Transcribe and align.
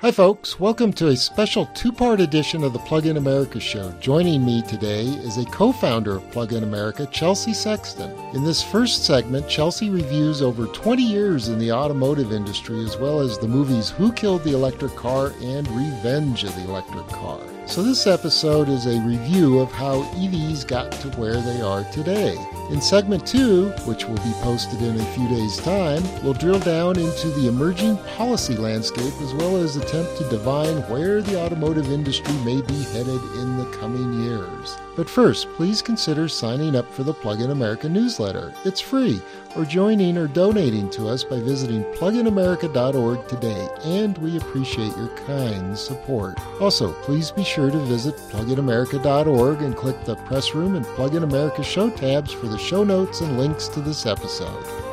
Hi, 0.00 0.12
folks. 0.12 0.60
Welcome 0.60 0.92
to 0.92 1.08
a 1.08 1.16
special 1.16 1.66
two 1.74 1.90
part 1.90 2.20
edition 2.20 2.62
of 2.62 2.72
the 2.72 2.78
Plug 2.78 3.06
in 3.06 3.16
America 3.16 3.58
show. 3.58 3.90
Joining 3.98 4.46
me 4.46 4.62
today 4.62 5.02
is 5.02 5.38
a 5.38 5.44
co 5.46 5.72
founder 5.72 6.18
of 6.18 6.30
Plug 6.30 6.52
in 6.52 6.62
America, 6.62 7.04
Chelsea 7.06 7.52
Sexton. 7.52 8.16
In 8.32 8.44
this 8.44 8.62
first 8.62 9.04
segment, 9.04 9.48
Chelsea 9.48 9.90
reviews 9.90 10.40
over 10.40 10.66
20 10.66 11.02
years 11.02 11.48
in 11.48 11.58
the 11.58 11.72
automotive 11.72 12.30
industry, 12.30 12.84
as 12.84 12.96
well 12.96 13.18
as 13.18 13.38
the 13.38 13.48
movies 13.48 13.90
Who 13.90 14.12
Killed 14.12 14.44
the 14.44 14.54
Electric 14.54 14.94
Car 14.94 15.32
and 15.42 15.66
Revenge 15.66 16.44
of 16.44 16.54
the 16.54 16.62
Electric 16.62 17.08
Car. 17.08 17.40
So, 17.68 17.82
this 17.82 18.06
episode 18.06 18.70
is 18.70 18.86
a 18.86 18.98
review 19.02 19.58
of 19.58 19.70
how 19.70 20.02
EVs 20.14 20.66
got 20.66 20.90
to 20.90 21.08
where 21.20 21.38
they 21.38 21.60
are 21.60 21.84
today. 21.92 22.34
In 22.70 22.80
segment 22.80 23.26
two, 23.26 23.68
which 23.84 24.06
will 24.06 24.16
be 24.16 24.32
posted 24.40 24.80
in 24.80 24.98
a 24.98 25.12
few 25.12 25.28
days' 25.28 25.58
time, 25.58 26.02
we'll 26.22 26.32
drill 26.32 26.60
down 26.60 26.98
into 26.98 27.28
the 27.28 27.46
emerging 27.46 27.98
policy 28.16 28.56
landscape 28.56 29.12
as 29.20 29.34
well 29.34 29.56
as 29.58 29.76
attempt 29.76 30.16
to 30.16 30.28
divine 30.30 30.78
where 30.88 31.20
the 31.20 31.38
automotive 31.38 31.90
industry 31.90 32.34
may 32.44 32.62
be 32.62 32.82
headed 32.84 33.20
in 33.36 33.58
the 33.58 33.76
coming 33.78 34.22
years. 34.22 34.76
But 34.96 35.08
first, 35.08 35.48
please 35.54 35.82
consider 35.82 36.26
signing 36.26 36.74
up 36.74 36.90
for 36.92 37.04
the 37.04 37.14
Plug 37.14 37.40
in 37.40 37.50
America 37.50 37.88
newsletter. 37.88 38.52
It's 38.64 38.80
free, 38.80 39.20
or 39.56 39.64
joining 39.64 40.16
or 40.16 40.26
donating 40.26 40.90
to 40.90 41.08
us 41.08 41.22
by 41.24 41.40
visiting 41.40 41.84
pluginamerica.org 41.94 43.28
today, 43.28 43.68
and 43.84 44.18
we 44.18 44.36
appreciate 44.36 44.96
your 44.96 45.14
kind 45.26 45.76
support. 45.78 46.38
Also, 46.60 46.92
please 47.02 47.30
be 47.30 47.44
sure 47.44 47.57
to 47.66 47.78
visit 47.78 48.16
pluginamerica.org 48.16 49.62
and 49.62 49.76
click 49.76 50.04
the 50.04 50.14
Press 50.14 50.54
Room 50.54 50.76
and 50.76 50.86
Plug 50.86 51.16
in 51.16 51.24
America 51.24 51.64
show 51.64 51.90
tabs 51.90 52.32
for 52.32 52.46
the 52.46 52.56
show 52.56 52.84
notes 52.84 53.20
and 53.20 53.36
links 53.36 53.66
to 53.68 53.80
this 53.80 54.06
episode. 54.06 54.87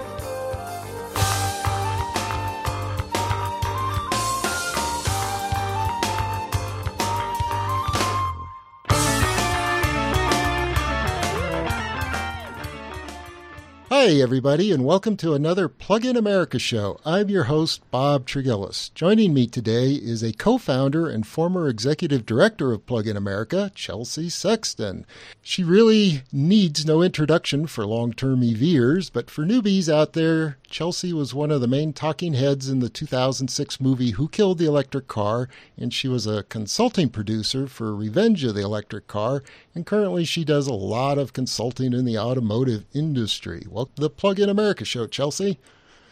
Hey, 14.06 14.22
everybody, 14.22 14.72
and 14.72 14.86
welcome 14.86 15.18
to 15.18 15.34
another 15.34 15.68
Plug 15.68 16.06
in 16.06 16.16
America 16.16 16.60
show. 16.60 17.00
I'm 17.04 17.28
your 17.28 17.46
host, 17.46 17.82
Bob 17.90 18.28
Tregilus. 18.28 18.94
Joining 18.94 19.34
me 19.34 19.48
today 19.48 19.94
is 19.94 20.22
a 20.22 20.32
co 20.32 20.60
founder 20.60 21.10
and 21.10 21.26
former 21.26 21.68
executive 21.68 22.24
director 22.24 22.72
of 22.72 22.86
Plug 22.86 23.08
in 23.08 23.18
America, 23.18 23.72
Chelsea 23.74 24.30
Sexton. 24.30 25.08
She 25.42 25.64
really 25.64 26.22
needs 26.32 26.86
no 26.86 27.02
introduction 27.02 27.66
for 27.66 27.84
long 27.84 28.14
term 28.14 28.42
EVers, 28.42 29.10
but 29.12 29.32
for 29.32 29.44
newbies 29.44 29.92
out 29.92 30.14
there, 30.14 30.60
Chelsea 30.70 31.12
was 31.12 31.34
one 31.34 31.50
of 31.50 31.62
the 31.62 31.68
main 31.68 31.92
talking 31.92 32.34
heads 32.34 32.70
in 32.70 32.80
the 32.80 32.90
2006 32.90 33.82
movie 33.82 34.12
Who 34.12 34.28
Killed 34.28 34.60
the 34.60 34.68
Electric 34.68 35.08
Car, 35.08 35.50
and 35.78 35.92
she 35.92 36.08
was 36.08 36.28
a 36.28 36.44
consulting 36.44 37.10
producer 37.10 37.66
for 37.66 37.96
Revenge 37.96 38.44
of 38.44 38.54
the 38.54 38.62
Electric 38.62 39.08
Car, 39.08 39.42
and 39.74 39.84
currently 39.84 40.26
she 40.26 40.44
does 40.44 40.68
a 40.68 40.74
lot 40.74 41.18
of 41.18 41.34
consulting 41.34 41.94
in 41.94 42.06
the 42.06 42.20
automotive 42.20 42.86
industry. 42.94 43.64
To 43.95 43.95
the 43.96 44.10
Plug 44.10 44.40
in 44.40 44.50
America 44.50 44.86
show, 44.86 45.08
Chelsea. 45.08 45.60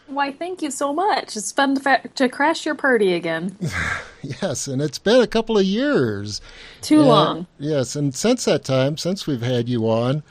Why, 0.06 0.32
thank 0.32 0.60
you 0.60 0.70
so 0.70 0.92
much. 0.92 1.36
It's 1.36 1.50
fun 1.50 1.76
to, 1.76 2.00
to 2.14 2.28
crash 2.28 2.66
your 2.66 2.74
party 2.74 3.14
again. 3.14 3.56
yes, 4.22 4.66
and 4.66 4.82
it's 4.82 4.98
been 4.98 5.22
a 5.22 5.26
couple 5.26 5.56
of 5.56 5.64
years. 5.64 6.42
Too 6.82 7.00
and, 7.00 7.08
long. 7.08 7.46
Yes, 7.58 7.96
and 7.96 8.14
since 8.14 8.44
that 8.44 8.64
time, 8.64 8.98
since 8.98 9.26
we've 9.26 9.40
had 9.40 9.68
you 9.68 9.88
on, 9.88 10.22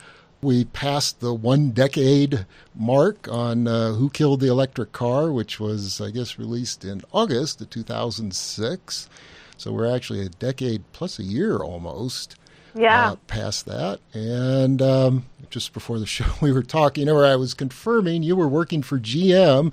we 0.44 0.66
passed 0.66 1.20
the 1.20 1.34
one 1.34 1.70
decade 1.70 2.46
mark 2.74 3.26
on 3.28 3.66
uh, 3.66 3.94
Who 3.94 4.10
Killed 4.10 4.40
the 4.40 4.50
Electric 4.50 4.92
Car, 4.92 5.32
which 5.32 5.58
was, 5.58 6.00
I 6.00 6.10
guess, 6.10 6.38
released 6.38 6.84
in 6.84 7.02
August 7.12 7.60
of 7.60 7.70
2006. 7.70 9.08
So 9.56 9.72
we're 9.72 9.92
actually 9.92 10.20
a 10.20 10.28
decade 10.28 10.84
plus 10.92 11.18
a 11.18 11.24
year 11.24 11.58
almost. 11.58 12.36
Yeah. 12.74 13.12
Uh, 13.12 13.16
past 13.26 13.66
that. 13.66 14.00
And 14.12 14.82
um, 14.82 15.26
just 15.50 15.72
before 15.72 15.98
the 15.98 16.06
show, 16.06 16.26
we 16.40 16.52
were 16.52 16.62
talking, 16.62 17.08
or 17.08 17.24
I 17.24 17.36
was 17.36 17.54
confirming 17.54 18.22
you 18.22 18.36
were 18.36 18.48
working 18.48 18.82
for 18.82 18.98
GM. 18.98 19.72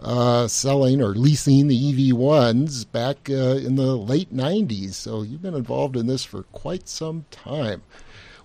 Uh, 0.00 0.46
selling 0.46 1.02
or 1.02 1.08
leasing 1.08 1.66
the 1.66 1.92
EV1s 1.92 2.88
back 2.92 3.28
uh, 3.28 3.56
in 3.56 3.74
the 3.74 3.96
late 3.96 4.32
90s. 4.32 4.94
So 4.94 5.22
you've 5.22 5.42
been 5.42 5.56
involved 5.56 5.96
in 5.96 6.06
this 6.06 6.24
for 6.24 6.44
quite 6.44 6.88
some 6.88 7.24
time. 7.32 7.82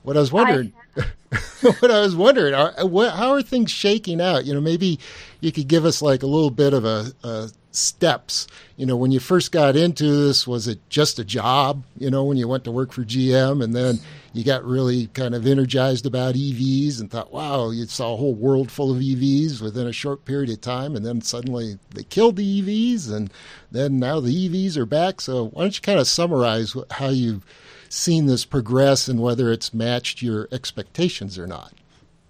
What 0.01 0.17
I 0.17 0.21
was 0.21 0.31
wondering, 0.31 0.73
I, 0.97 1.01
what 1.61 1.91
I 1.91 2.01
was 2.01 2.15
wondering, 2.15 2.55
are, 2.55 2.73
what, 2.87 3.13
how 3.13 3.33
are 3.33 3.43
things 3.43 3.69
shaking 3.69 4.19
out? 4.19 4.45
You 4.45 4.55
know, 4.55 4.61
maybe 4.61 4.99
you 5.41 5.51
could 5.51 5.67
give 5.67 5.85
us 5.85 6.01
like 6.01 6.23
a 6.23 6.27
little 6.27 6.49
bit 6.49 6.73
of 6.73 6.85
a, 6.85 7.13
a 7.23 7.51
steps. 7.75 8.47
You 8.77 8.85
know, 8.85 8.95
when 8.95 9.11
you 9.11 9.19
first 9.19 9.51
got 9.51 9.75
into 9.75 10.05
this, 10.05 10.47
was 10.47 10.67
it 10.67 10.79
just 10.89 11.19
a 11.19 11.23
job? 11.23 11.83
You 11.97 12.09
know, 12.09 12.23
when 12.23 12.37
you 12.37 12.47
went 12.47 12.63
to 12.65 12.71
work 12.71 12.91
for 12.91 13.03
GM, 13.03 13.63
and 13.63 13.75
then 13.75 13.99
you 14.33 14.43
got 14.43 14.63
really 14.63 15.07
kind 15.07 15.35
of 15.35 15.45
energized 15.45 16.05
about 16.05 16.35
EVs 16.35 16.99
and 16.99 17.09
thought, 17.09 17.31
wow, 17.31 17.69
you 17.69 17.85
saw 17.85 18.13
a 18.13 18.17
whole 18.17 18.33
world 18.33 18.71
full 18.71 18.91
of 18.91 18.97
EVs 18.97 19.61
within 19.61 19.87
a 19.87 19.93
short 19.93 20.25
period 20.25 20.49
of 20.49 20.61
time, 20.61 20.95
and 20.95 21.05
then 21.05 21.21
suddenly 21.21 21.77
they 21.93 22.03
killed 22.03 22.35
the 22.35 22.61
EVs, 22.61 23.11
and 23.11 23.31
then 23.71 23.99
now 23.99 24.19
the 24.19 24.49
EVs 24.49 24.77
are 24.77 24.85
back. 24.85 25.21
So 25.21 25.49
why 25.49 25.63
don't 25.63 25.75
you 25.75 25.81
kind 25.81 25.99
of 25.99 26.07
summarize 26.07 26.75
how 26.91 27.09
you've 27.09 27.45
seen 27.89 28.25
this 28.25 28.43
progress 28.43 29.07
and 29.07 29.21
whether 29.21 29.51
it's 29.51 29.73
matched 29.73 30.21
your 30.21 30.47
expectations 30.51 31.37
or 31.37 31.45
not. 31.45 31.73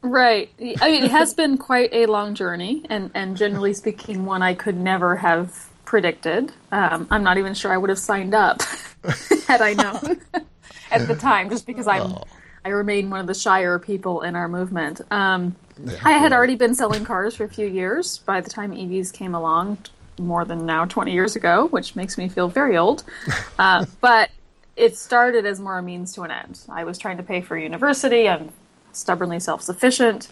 Right. 0.03 0.51
I 0.59 0.91
mean, 0.91 1.03
it 1.05 1.11
has 1.11 1.33
been 1.33 1.57
quite 1.57 1.89
a 1.93 2.05
long 2.07 2.35
journey, 2.35 2.83
and, 2.89 3.09
and 3.13 3.37
generally 3.37 3.73
speaking, 3.73 4.25
one 4.25 4.41
I 4.41 4.53
could 4.53 4.75
never 4.75 5.15
have 5.15 5.69
predicted. 5.85 6.51
Um, 6.73 7.07
I'm 7.09 7.23
not 7.23 7.37
even 7.37 7.53
sure 7.53 7.71
I 7.71 7.77
would 7.77 7.89
have 7.89 7.99
signed 7.99 8.33
up 8.33 8.61
had 9.47 9.61
I 9.61 9.73
known 9.73 10.21
at 10.91 11.07
the 11.07 11.15
time, 11.15 11.49
just 11.49 11.65
because 11.65 11.87
I'm 11.87 12.13
oh. 12.13 12.23
I 12.65 12.69
remain 12.69 13.09
one 13.09 13.19
of 13.19 13.27
the 13.27 13.33
shyer 13.33 13.79
people 13.79 14.21
in 14.21 14.35
our 14.35 14.47
movement. 14.47 15.01
Um, 15.11 15.55
yeah, 15.83 15.99
I 16.03 16.13
had 16.13 16.31
already 16.31 16.55
been 16.55 16.75
selling 16.75 17.03
cars 17.03 17.35
for 17.35 17.43
a 17.45 17.49
few 17.49 17.67
years 17.67 18.19
by 18.19 18.41
the 18.41 18.49
time 18.49 18.71
EVs 18.71 19.11
came 19.11 19.35
along, 19.35 19.77
more 20.17 20.45
than 20.45 20.65
now 20.65 20.85
20 20.85 21.11
years 21.11 21.35
ago, 21.35 21.67
which 21.67 21.95
makes 21.95 22.17
me 22.17 22.27
feel 22.29 22.47
very 22.49 22.77
old. 22.77 23.03
Uh, 23.59 23.85
but 24.01 24.31
it 24.75 24.97
started 24.97 25.45
as 25.45 25.59
more 25.59 25.77
a 25.77 25.81
means 25.81 26.13
to 26.13 26.23
an 26.23 26.31
end. 26.31 26.59
I 26.67 26.83
was 26.83 26.97
trying 26.97 27.17
to 27.17 27.23
pay 27.23 27.39
for 27.39 27.55
university. 27.55 28.27
I'm 28.27 28.49
stubbornly 28.95 29.39
self-sufficient. 29.39 30.29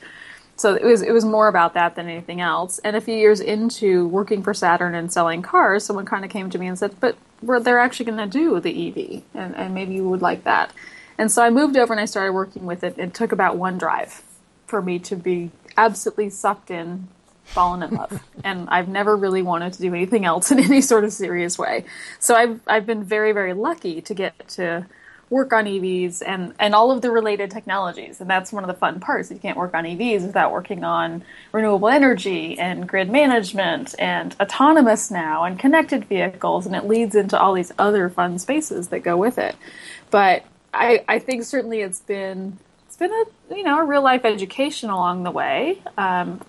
So 0.61 0.75
it 0.75 0.83
was 0.83 1.01
it 1.01 1.11
was 1.11 1.25
more 1.25 1.47
about 1.47 1.73
that 1.73 1.95
than 1.95 2.07
anything 2.07 2.39
else. 2.39 2.79
And 2.79 2.95
a 2.95 3.01
few 3.01 3.15
years 3.15 3.39
into 3.39 4.07
working 4.07 4.43
for 4.43 4.53
Saturn 4.53 4.93
and 4.93 5.11
selling 5.11 5.41
cars, 5.41 5.83
someone 5.83 6.05
kind 6.05 6.23
of 6.23 6.29
came 6.29 6.49
to 6.51 6.59
me 6.59 6.67
and 6.67 6.77
said, 6.77 6.95
"But 6.99 7.17
they're 7.41 7.79
actually 7.79 8.05
going 8.05 8.19
to 8.19 8.27
do 8.27 8.59
the 8.59 8.87
EV, 8.87 9.23
and, 9.33 9.55
and 9.55 9.73
maybe 9.73 9.95
you 9.95 10.07
would 10.07 10.21
like 10.21 10.43
that." 10.43 10.71
And 11.17 11.31
so 11.31 11.43
I 11.43 11.49
moved 11.49 11.77
over 11.77 11.93
and 11.93 11.99
I 11.99 12.05
started 12.05 12.33
working 12.33 12.65
with 12.65 12.83
it. 12.83 12.97
It 12.97 13.13
took 13.13 13.31
about 13.31 13.57
one 13.57 13.77
drive 13.77 14.21
for 14.67 14.81
me 14.81 14.99
to 14.99 15.15
be 15.15 15.51
absolutely 15.77 16.29
sucked 16.29 16.69
in 16.69 17.07
fallen 17.43 17.81
in 17.81 17.95
love, 17.95 18.23
and 18.43 18.69
I've 18.69 18.87
never 18.87 19.15
really 19.17 19.41
wanted 19.41 19.73
to 19.73 19.81
do 19.81 19.93
anything 19.95 20.25
else 20.25 20.51
in 20.51 20.59
any 20.59 20.81
sort 20.81 21.03
of 21.05 21.11
serious 21.11 21.57
way. 21.57 21.85
So 22.19 22.35
I've 22.35 22.59
I've 22.67 22.85
been 22.85 23.03
very 23.03 23.31
very 23.31 23.53
lucky 23.53 23.99
to 24.01 24.13
get 24.13 24.47
to 24.49 24.85
work 25.31 25.53
on 25.53 25.65
EVs 25.65 26.21
and 26.23 26.53
and 26.59 26.75
all 26.75 26.91
of 26.91 27.01
the 27.01 27.09
related 27.09 27.49
technologies, 27.49 28.21
and 28.21 28.29
that's 28.29 28.53
one 28.53 28.63
of 28.63 28.67
the 28.67 28.75
fun 28.75 28.99
parts. 28.99 29.31
You 29.31 29.39
can't 29.39 29.57
work 29.57 29.73
on 29.73 29.85
EVs 29.85 30.27
without 30.27 30.51
working 30.51 30.83
on 30.83 31.23
renewable 31.51 31.87
energy 31.87 32.59
and 32.59 32.87
grid 32.87 33.09
management 33.09 33.95
and 33.97 34.35
autonomous 34.39 35.09
now 35.09 35.43
and 35.43 35.57
connected 35.57 36.05
vehicles, 36.05 36.67
and 36.67 36.75
it 36.75 36.85
leads 36.85 37.15
into 37.15 37.39
all 37.39 37.53
these 37.53 37.71
other 37.79 38.09
fun 38.09 38.37
spaces 38.37 38.89
that 38.89 38.99
go 38.99 39.17
with 39.17 39.39
it. 39.39 39.55
But 40.11 40.43
I 40.73 41.03
I 41.07 41.17
think 41.17 41.45
certainly 41.45 41.81
it's 41.81 42.01
been 42.01 42.59
it's 42.85 42.97
been 42.97 43.11
a 43.11 43.55
you 43.55 43.63
know 43.63 43.79
a 43.79 43.85
real 43.85 44.03
life 44.03 44.25
education 44.25 44.91
along 44.91 45.23
the 45.23 45.31
way. 45.31 45.81
Um, 45.97 46.41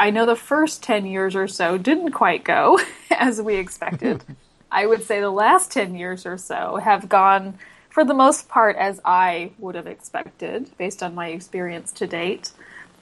I 0.00 0.08
know 0.08 0.24
the 0.24 0.34
first 0.34 0.82
10 0.82 1.04
years 1.04 1.36
or 1.36 1.46
so 1.46 1.76
didn't 1.76 2.12
quite 2.12 2.42
go 2.42 2.80
as 3.10 3.42
we 3.42 3.56
expected. 3.56 4.24
I 4.72 4.86
would 4.86 5.02
say 5.02 5.20
the 5.20 5.30
last 5.30 5.70
10 5.72 5.94
years 5.94 6.24
or 6.24 6.38
so 6.38 6.76
have 6.76 7.08
gone, 7.08 7.58
for 7.90 8.04
the 8.04 8.14
most 8.14 8.48
part, 8.48 8.76
as 8.76 9.00
I 9.04 9.50
would 9.58 9.74
have 9.74 9.86
expected 9.86 10.70
based 10.78 11.02
on 11.02 11.14
my 11.14 11.28
experience 11.28 11.92
to 11.92 12.06
date. 12.06 12.52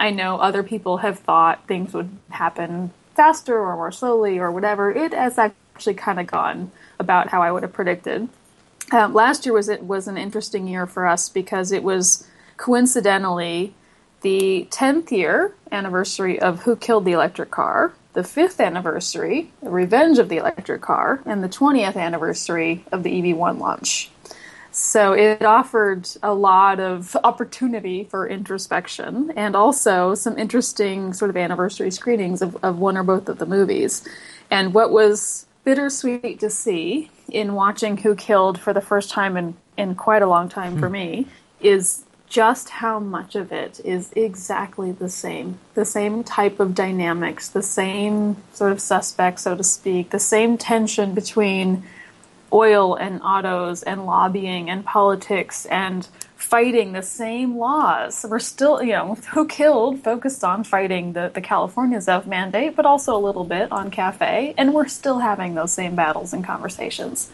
I 0.00 0.10
know 0.10 0.38
other 0.38 0.62
people 0.62 0.98
have 0.98 1.18
thought 1.18 1.66
things 1.66 1.92
would 1.92 2.10
happen 2.30 2.92
faster 3.14 3.58
or 3.58 3.76
more 3.76 3.92
slowly 3.92 4.38
or 4.38 4.50
whatever. 4.50 4.90
It 4.90 5.12
has 5.12 5.38
actually 5.38 5.94
kind 5.94 6.18
of 6.18 6.26
gone 6.26 6.70
about 6.98 7.28
how 7.28 7.42
I 7.42 7.52
would 7.52 7.62
have 7.62 7.72
predicted. 7.72 8.28
Um, 8.90 9.12
last 9.12 9.44
year 9.44 9.52
was 9.52 9.68
it 9.68 9.82
was 9.82 10.08
an 10.08 10.16
interesting 10.16 10.66
year 10.66 10.86
for 10.86 11.06
us 11.06 11.28
because 11.28 11.72
it 11.72 11.82
was 11.82 12.26
coincidentally 12.56 13.74
the 14.22 14.66
10th 14.70 15.10
year 15.10 15.54
anniversary 15.70 16.40
of 16.40 16.62
Who 16.62 16.74
Killed 16.74 17.04
the 17.04 17.12
Electric 17.12 17.50
Car, 17.50 17.92
the 18.14 18.22
5th 18.22 18.64
anniversary, 18.64 19.52
The 19.62 19.70
Revenge 19.70 20.18
of 20.18 20.28
the 20.28 20.38
Electric 20.38 20.80
Car, 20.80 21.20
and 21.24 21.44
the 21.44 21.48
20th 21.48 21.96
anniversary 21.96 22.84
of 22.90 23.02
the 23.02 23.10
EV1 23.10 23.58
launch. 23.58 24.10
So 24.70 25.12
it 25.12 25.42
offered 25.42 26.08
a 26.22 26.34
lot 26.34 26.78
of 26.78 27.16
opportunity 27.24 28.04
for 28.04 28.28
introspection 28.28 29.32
and 29.36 29.56
also 29.56 30.14
some 30.14 30.38
interesting 30.38 31.12
sort 31.12 31.30
of 31.30 31.36
anniversary 31.36 31.90
screenings 31.90 32.42
of, 32.42 32.56
of 32.62 32.78
one 32.78 32.96
or 32.96 33.02
both 33.02 33.28
of 33.28 33.38
the 33.38 33.46
movies. 33.46 34.06
And 34.50 34.74
what 34.74 34.92
was 34.92 35.46
bittersweet 35.64 36.40
to 36.40 36.50
see 36.50 37.10
in 37.28 37.54
watching 37.54 37.98
Who 37.98 38.14
Killed 38.14 38.58
for 38.58 38.72
the 38.72 38.80
first 38.80 39.10
time 39.10 39.36
in, 39.36 39.56
in 39.76 39.94
quite 39.94 40.22
a 40.22 40.26
long 40.26 40.48
time 40.48 40.78
for 40.78 40.86
hmm. 40.86 40.92
me 40.92 41.26
is 41.60 42.04
just 42.28 42.68
how 42.68 42.98
much 42.98 43.34
of 43.34 43.52
it 43.52 43.80
is 43.84 44.12
exactly 44.14 44.92
the 44.92 45.08
same. 45.08 45.58
The 45.74 45.84
same 45.84 46.22
type 46.22 46.60
of 46.60 46.74
dynamics, 46.74 47.48
the 47.48 47.62
same 47.62 48.36
sort 48.52 48.72
of 48.72 48.80
suspect, 48.80 49.40
so 49.40 49.56
to 49.56 49.64
speak, 49.64 50.10
the 50.10 50.18
same 50.18 50.58
tension 50.58 51.14
between 51.14 51.84
oil 52.52 52.94
and 52.94 53.20
autos 53.22 53.82
and 53.82 54.06
lobbying 54.06 54.70
and 54.70 54.84
politics 54.84 55.66
and 55.66 56.08
fighting 56.36 56.92
the 56.92 57.02
same 57.02 57.58
laws. 57.58 58.24
We're 58.28 58.38
still, 58.38 58.82
you 58.82 58.92
know, 58.92 59.14
who 59.32 59.46
killed 59.46 60.02
focused 60.02 60.44
on 60.44 60.64
fighting 60.64 61.12
the, 61.12 61.30
the 61.34 61.40
California 61.40 61.98
ZEV 61.98 62.26
mandate, 62.26 62.76
but 62.76 62.86
also 62.86 63.16
a 63.16 63.18
little 63.18 63.44
bit 63.44 63.70
on 63.70 63.90
CAFE, 63.90 64.54
and 64.56 64.72
we're 64.72 64.88
still 64.88 65.18
having 65.18 65.54
those 65.54 65.72
same 65.72 65.94
battles 65.94 66.32
and 66.32 66.44
conversations. 66.44 67.30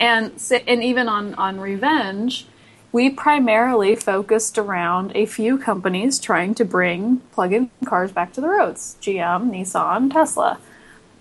And 0.00 0.32
and 0.66 0.82
even 0.82 1.08
on 1.08 1.34
on 1.34 1.60
revenge, 1.60 2.46
we 2.92 3.10
primarily 3.10 3.94
focused 3.94 4.58
around 4.58 5.12
a 5.14 5.26
few 5.26 5.58
companies 5.58 6.18
trying 6.18 6.54
to 6.56 6.64
bring 6.64 7.18
plug-in 7.32 7.70
cars 7.84 8.10
back 8.10 8.32
to 8.34 8.40
the 8.40 8.48
roads: 8.48 8.96
GM, 9.00 9.50
Nissan, 9.50 10.12
Tesla. 10.12 10.58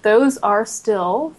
Those 0.02 0.38
are 0.38 0.66
still 0.66 1.36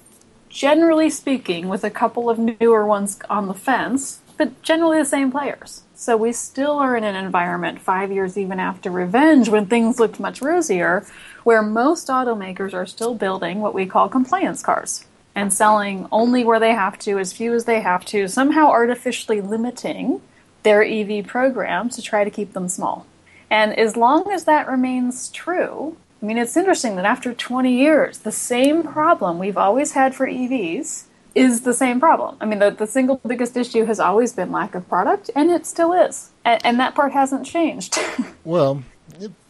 generally 0.56 1.10
speaking, 1.10 1.68
with 1.68 1.84
a 1.84 1.90
couple 1.90 2.30
of 2.30 2.38
newer 2.38 2.86
ones 2.86 3.18
on 3.28 3.46
the 3.46 3.52
fence, 3.52 4.20
but 4.38 4.62
generally 4.62 4.98
the 4.98 5.04
same 5.04 5.30
players. 5.30 5.82
So 5.94 6.16
we 6.16 6.32
still 6.32 6.78
are 6.78 6.96
in 6.96 7.04
an 7.04 7.14
environment 7.14 7.78
five 7.78 8.10
years 8.10 8.38
even 8.38 8.58
after 8.58 8.90
Revenge, 8.90 9.50
when 9.50 9.66
things 9.66 10.00
looked 10.00 10.18
much 10.18 10.40
rosier, 10.40 11.04
where 11.44 11.62
most 11.62 12.08
automakers 12.08 12.72
are 12.72 12.86
still 12.86 13.14
building 13.14 13.60
what 13.60 13.74
we 13.74 13.84
call 13.84 14.08
compliance 14.08 14.62
cars 14.62 15.04
and 15.34 15.52
selling 15.52 16.08
only 16.10 16.42
where 16.42 16.58
they 16.58 16.72
have 16.72 16.98
to, 17.00 17.18
as 17.18 17.34
few 17.34 17.52
as 17.52 17.66
they 17.66 17.80
have 17.80 18.06
to, 18.06 18.26
somehow 18.26 18.70
artificially 18.70 19.42
limiting 19.42 20.22
their 20.62 20.82
EV 20.82 21.26
programs 21.26 21.96
to 21.96 22.02
try 22.02 22.24
to 22.24 22.30
keep 22.30 22.54
them 22.54 22.70
small. 22.70 23.06
And 23.50 23.78
as 23.78 23.94
long 23.94 24.32
as 24.32 24.44
that 24.44 24.66
remains 24.66 25.28
true, 25.28 25.98
I 26.22 26.26
mean, 26.26 26.38
it's 26.38 26.56
interesting 26.56 26.96
that 26.96 27.04
after 27.04 27.34
20 27.34 27.72
years, 27.72 28.18
the 28.18 28.32
same 28.32 28.82
problem 28.82 29.38
we've 29.38 29.58
always 29.58 29.92
had 29.92 30.14
for 30.14 30.26
EVs 30.26 31.04
is 31.34 31.60
the 31.60 31.74
same 31.74 32.00
problem. 32.00 32.36
I 32.40 32.46
mean, 32.46 32.58
the, 32.58 32.70
the 32.70 32.86
single 32.86 33.20
biggest 33.26 33.56
issue 33.56 33.84
has 33.84 34.00
always 34.00 34.32
been 34.32 34.50
lack 34.50 34.74
of 34.74 34.88
product, 34.88 35.30
and 35.36 35.50
it 35.50 35.66
still 35.66 35.92
is. 35.92 36.30
And, 36.44 36.64
and 36.64 36.80
that 36.80 36.94
part 36.94 37.12
hasn't 37.12 37.44
changed. 37.44 37.98
well, 38.44 38.82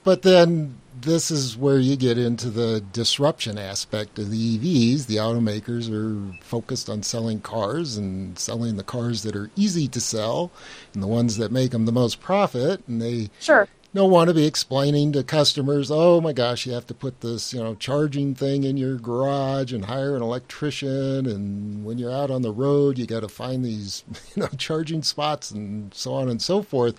but 0.02 0.22
then 0.22 0.80
this 1.00 1.30
is 1.30 1.56
where 1.56 1.78
you 1.78 1.94
get 1.96 2.18
into 2.18 2.50
the 2.50 2.82
disruption 2.92 3.58
aspect 3.58 4.18
of 4.18 4.30
the 4.30 4.58
EVs. 4.58 5.06
The 5.06 5.16
automakers 5.16 5.90
are 5.92 6.36
focused 6.42 6.88
on 6.88 7.02
selling 7.02 7.40
cars 7.40 7.96
and 7.96 8.36
selling 8.38 8.76
the 8.76 8.82
cars 8.82 9.22
that 9.22 9.36
are 9.36 9.50
easy 9.54 9.86
to 9.88 10.00
sell 10.00 10.50
and 10.94 11.02
the 11.02 11.06
ones 11.06 11.36
that 11.36 11.52
make 11.52 11.70
them 11.70 11.86
the 11.86 11.92
most 11.92 12.20
profit. 12.20 12.82
And 12.88 13.00
they 13.00 13.30
sure 13.40 13.68
don't 13.96 14.10
want 14.10 14.28
to 14.28 14.34
be 14.34 14.46
explaining 14.46 15.12
to 15.12 15.24
customers, 15.24 15.90
oh 15.90 16.20
my 16.20 16.32
gosh, 16.32 16.66
you 16.66 16.72
have 16.72 16.86
to 16.86 16.94
put 16.94 17.20
this, 17.20 17.52
you 17.52 17.60
know, 17.60 17.74
charging 17.74 18.34
thing 18.34 18.64
in 18.64 18.76
your 18.76 18.96
garage 18.96 19.72
and 19.72 19.86
hire 19.86 20.14
an 20.14 20.22
electrician 20.22 21.26
and 21.26 21.84
when 21.84 21.98
you're 21.98 22.12
out 22.12 22.30
on 22.30 22.42
the 22.42 22.52
road 22.52 22.98
you 22.98 23.06
got 23.06 23.20
to 23.20 23.28
find 23.28 23.64
these, 23.64 24.04
you 24.34 24.42
know, 24.42 24.48
charging 24.56 25.02
spots 25.02 25.50
and 25.50 25.92
so 25.94 26.14
on 26.14 26.28
and 26.28 26.40
so 26.40 26.62
forth 26.62 26.94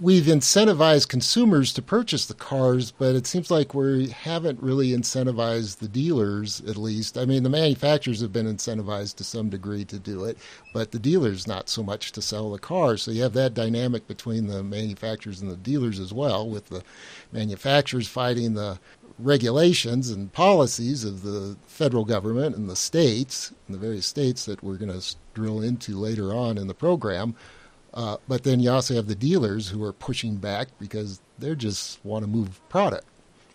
we've 0.00 0.24
incentivized 0.24 1.08
consumers 1.08 1.72
to 1.72 1.82
purchase 1.82 2.26
the 2.26 2.34
cars, 2.34 2.90
but 2.90 3.14
it 3.14 3.26
seems 3.26 3.50
like 3.50 3.74
we 3.74 4.08
haven't 4.08 4.62
really 4.62 4.88
incentivized 4.88 5.78
the 5.78 5.88
dealers, 5.88 6.60
at 6.62 6.76
least. 6.76 7.18
I 7.18 7.24
mean, 7.24 7.42
the 7.42 7.48
manufacturers 7.48 8.20
have 8.20 8.32
been 8.32 8.46
incentivized 8.46 9.16
to 9.16 9.24
some 9.24 9.48
degree 9.48 9.84
to 9.86 9.98
do 9.98 10.24
it, 10.24 10.38
but 10.72 10.90
the 10.90 10.98
dealers 10.98 11.46
not 11.46 11.68
so 11.68 11.82
much 11.82 12.12
to 12.12 12.22
sell 12.22 12.50
the 12.50 12.58
cars. 12.58 13.02
So 13.02 13.10
you 13.10 13.22
have 13.22 13.32
that 13.34 13.54
dynamic 13.54 14.06
between 14.06 14.46
the 14.46 14.62
manufacturers 14.62 15.40
and 15.40 15.50
the 15.50 15.56
dealers 15.56 16.00
as 16.00 16.12
well, 16.12 16.48
with 16.48 16.66
the 16.66 16.82
manufacturers 17.32 18.08
fighting 18.08 18.54
the 18.54 18.78
regulations 19.18 20.10
and 20.10 20.32
policies 20.32 21.04
of 21.04 21.22
the 21.22 21.56
federal 21.66 22.04
government 22.04 22.56
and 22.56 22.68
the 22.68 22.76
states, 22.76 23.52
and 23.66 23.74
the 23.74 23.80
various 23.80 24.06
states 24.06 24.44
that 24.44 24.62
we're 24.62 24.76
going 24.76 25.00
to 25.00 25.14
drill 25.34 25.62
into 25.62 25.96
later 25.98 26.32
on 26.32 26.58
in 26.58 26.66
the 26.66 26.74
program 26.74 27.34
uh, 27.94 28.16
but 28.26 28.42
then 28.42 28.60
you 28.60 28.70
also 28.70 28.94
have 28.94 29.06
the 29.06 29.14
dealers 29.14 29.68
who 29.68 29.82
are 29.84 29.92
pushing 29.92 30.36
back 30.36 30.68
because 30.80 31.20
they 31.38 31.54
just 31.54 32.04
want 32.04 32.24
to 32.24 32.30
move 32.30 32.60
product. 32.68 33.06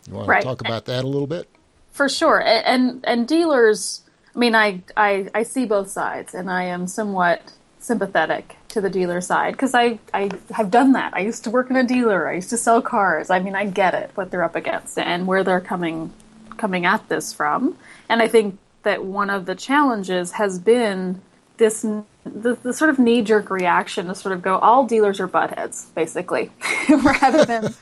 You 0.07 0.15
want 0.15 0.29
right. 0.29 0.41
to 0.41 0.47
talk 0.47 0.61
about 0.61 0.85
that 0.85 1.03
a 1.03 1.07
little 1.07 1.27
bit? 1.27 1.47
For 1.91 2.07
sure. 2.07 2.41
And 2.41 3.03
and 3.05 3.27
dealers, 3.27 4.01
I 4.33 4.39
mean, 4.39 4.55
I, 4.55 4.81
I, 4.95 5.29
I 5.35 5.43
see 5.43 5.65
both 5.65 5.89
sides, 5.89 6.33
and 6.33 6.49
I 6.49 6.63
am 6.63 6.87
somewhat 6.87 7.53
sympathetic 7.79 8.55
to 8.69 8.81
the 8.81 8.89
dealer 8.89 9.19
side 9.19 9.53
because 9.53 9.73
I, 9.73 9.99
I 10.13 10.29
have 10.51 10.69
done 10.71 10.93
that. 10.93 11.13
I 11.13 11.19
used 11.19 11.43
to 11.45 11.49
work 11.49 11.69
in 11.69 11.75
a 11.75 11.83
dealer. 11.83 12.29
I 12.29 12.35
used 12.35 12.49
to 12.51 12.57
sell 12.57 12.81
cars. 12.81 13.29
I 13.29 13.39
mean, 13.39 13.55
I 13.55 13.65
get 13.65 13.93
it 13.93 14.11
what 14.15 14.31
they're 14.31 14.43
up 14.43 14.55
against 14.55 14.97
and 14.97 15.27
where 15.27 15.43
they're 15.43 15.61
coming 15.61 16.13
coming 16.57 16.85
at 16.85 17.07
this 17.09 17.33
from. 17.33 17.77
And 18.07 18.21
I 18.21 18.27
think 18.27 18.57
that 18.83 19.03
one 19.03 19.29
of 19.29 19.45
the 19.45 19.55
challenges 19.55 20.33
has 20.33 20.59
been 20.59 21.21
this 21.59 21.81
the, 21.81 22.55
the 22.63 22.73
sort 22.73 22.89
of 22.89 22.97
knee 22.97 23.21
jerk 23.21 23.51
reaction 23.51 24.07
to 24.07 24.15
sort 24.15 24.33
of 24.33 24.41
go 24.41 24.57
all 24.57 24.85
dealers 24.85 25.19
are 25.19 25.27
buttheads 25.27 25.93
basically 25.93 26.49
rather 26.89 27.45
than 27.45 27.75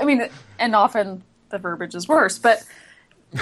I 0.00 0.04
mean 0.04 0.28
and 0.58 0.74
often 0.74 1.22
the 1.50 1.58
verbiage 1.58 1.94
is 1.94 2.08
worse 2.08 2.38
but 2.38 2.64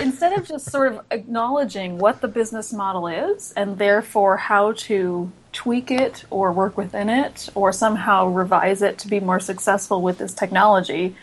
instead 0.00 0.32
of 0.32 0.48
just 0.48 0.70
sort 0.70 0.92
of 0.92 1.04
acknowledging 1.10 1.98
what 1.98 2.20
the 2.22 2.28
business 2.28 2.72
model 2.72 3.06
is 3.06 3.52
and 3.52 3.78
therefore 3.78 4.38
how 4.38 4.72
to 4.72 5.30
tweak 5.52 5.90
it 5.90 6.24
or 6.30 6.50
work 6.50 6.76
within 6.78 7.08
it 7.10 7.48
or 7.54 7.72
somehow 7.72 8.26
revise 8.26 8.80
it 8.80 8.98
to 8.98 9.08
be 9.08 9.20
more 9.20 9.38
successful 9.38 10.00
with 10.00 10.18
this 10.18 10.32
technology 10.32 11.14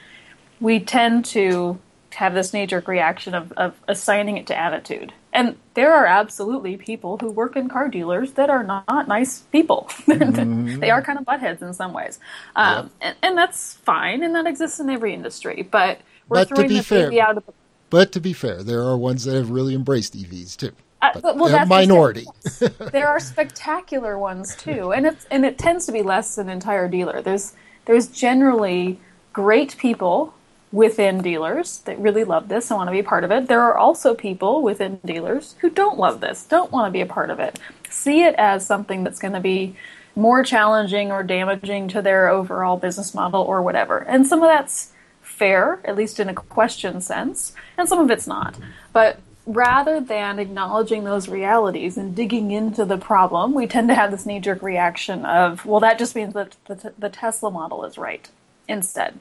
we 0.61 0.79
tend 0.79 1.25
to 1.25 1.79
have 2.15 2.33
this 2.33 2.53
knee 2.53 2.65
jerk 2.65 2.87
reaction 2.87 3.33
of, 3.33 3.51
of 3.53 3.75
assigning 3.87 4.37
it 4.37 4.47
to 4.47 4.57
attitude 4.57 5.13
and 5.31 5.57
there 5.75 5.93
are 5.93 6.05
absolutely 6.05 6.77
people 6.77 7.17
who 7.17 7.29
work 7.29 7.55
in 7.55 7.69
car 7.69 7.87
dealers 7.87 8.33
that 8.33 8.49
are 8.49 8.63
not 8.63 9.07
nice 9.07 9.39
people. 9.39 9.87
mm-hmm. 9.89 10.79
they 10.79 10.89
are 10.89 11.01
kind 11.01 11.19
of 11.19 11.25
buttheads 11.25 11.61
in 11.61 11.73
some 11.73 11.93
ways, 11.93 12.19
um, 12.55 12.89
and, 13.01 13.15
and, 13.21 13.37
that's 13.37 13.75
fine, 13.75 14.23
and 14.23 14.35
that 14.35 14.47
exists 14.47 14.79
in 14.79 14.89
every 14.89 15.13
industry. 15.13 15.67
But 15.69 16.01
we're 16.27 16.37
but 16.37 16.47
throwing 16.47 16.67
the 16.69 16.83
fair, 16.83 17.05
baby 17.05 17.21
out 17.21 17.37
of 17.37 17.45
the. 17.45 17.53
But 17.89 18.11
to 18.13 18.19
be 18.19 18.33
fair, 18.33 18.63
there 18.63 18.81
are 18.81 18.97
ones 18.97 19.25
that 19.25 19.35
have 19.35 19.51
really 19.51 19.75
embraced 19.75 20.15
EVs 20.15 20.57
too. 20.57 20.71
Uh, 21.01 21.11
well, 21.23 21.47
that's 21.47 21.69
minority. 21.69 22.25
there 22.91 23.07
are 23.07 23.19
spectacular 23.19 24.17
ones 24.17 24.55
too, 24.55 24.91
and 24.91 25.05
it's 25.05 25.25
and 25.29 25.45
it 25.45 25.57
tends 25.57 25.85
to 25.85 25.91
be 25.91 26.01
less 26.01 26.35
than 26.35 26.49
entire 26.49 26.87
dealer. 26.87 27.21
There's 27.21 27.53
there's 27.85 28.07
generally 28.07 28.99
great 29.31 29.77
people 29.77 30.33
within 30.71 31.21
dealers 31.21 31.79
that 31.79 31.99
really 31.99 32.23
love 32.23 32.47
this 32.47 32.69
and 32.69 32.77
want 32.77 32.87
to 32.87 32.91
be 32.91 33.01
part 33.01 33.23
of 33.23 33.31
it. 33.31 33.47
There 33.47 33.61
are 33.61 33.77
also 33.77 34.13
people 34.13 34.61
within 34.61 34.99
dealers 35.03 35.55
who 35.61 35.69
don't 35.69 35.97
love 35.97 36.21
this, 36.21 36.45
don't 36.45 36.71
want 36.71 36.87
to 36.87 36.91
be 36.91 37.01
a 37.01 37.05
part 37.05 37.29
of 37.29 37.39
it, 37.39 37.59
see 37.89 38.23
it 38.23 38.35
as 38.37 38.65
something 38.65 39.03
that's 39.03 39.19
going 39.19 39.33
to 39.33 39.39
be 39.39 39.75
more 40.15 40.43
challenging 40.43 41.11
or 41.11 41.23
damaging 41.23 41.87
to 41.87 42.01
their 42.01 42.29
overall 42.29 42.77
business 42.77 43.13
model 43.13 43.41
or 43.41 43.61
whatever. 43.61 43.99
And 43.99 44.27
some 44.27 44.43
of 44.43 44.49
that's 44.49 44.91
fair, 45.21 45.79
at 45.85 45.95
least 45.95 46.19
in 46.19 46.29
a 46.29 46.33
question 46.33 47.01
sense, 47.01 47.53
and 47.77 47.87
some 47.87 47.99
of 47.99 48.11
it's 48.11 48.27
not. 48.27 48.55
But 48.93 49.19
rather 49.45 49.99
than 49.99 50.37
acknowledging 50.37 51.03
those 51.03 51.27
realities 51.29 51.97
and 51.97 52.15
digging 52.15 52.51
into 52.51 52.85
the 52.85 52.97
problem, 52.97 53.53
we 53.53 53.65
tend 53.65 53.87
to 53.87 53.95
have 53.95 54.11
this 54.11 54.25
knee 54.25 54.39
jerk 54.39 54.61
reaction 54.61 55.25
of, 55.25 55.65
well, 55.65 55.79
that 55.79 55.97
just 55.97 56.15
means 56.15 56.33
that 56.33 56.55
the, 56.65 56.93
the 56.99 57.09
Tesla 57.09 57.49
model 57.49 57.83
is 57.85 57.97
right 57.97 58.29
instead. 58.67 59.17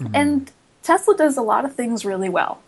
Mm-hmm. 0.00 0.14
And 0.14 0.52
Tesla 0.84 1.16
does 1.16 1.38
a 1.38 1.42
lot 1.42 1.64
of 1.64 1.74
things 1.74 2.04
really 2.04 2.28
well. 2.28 2.60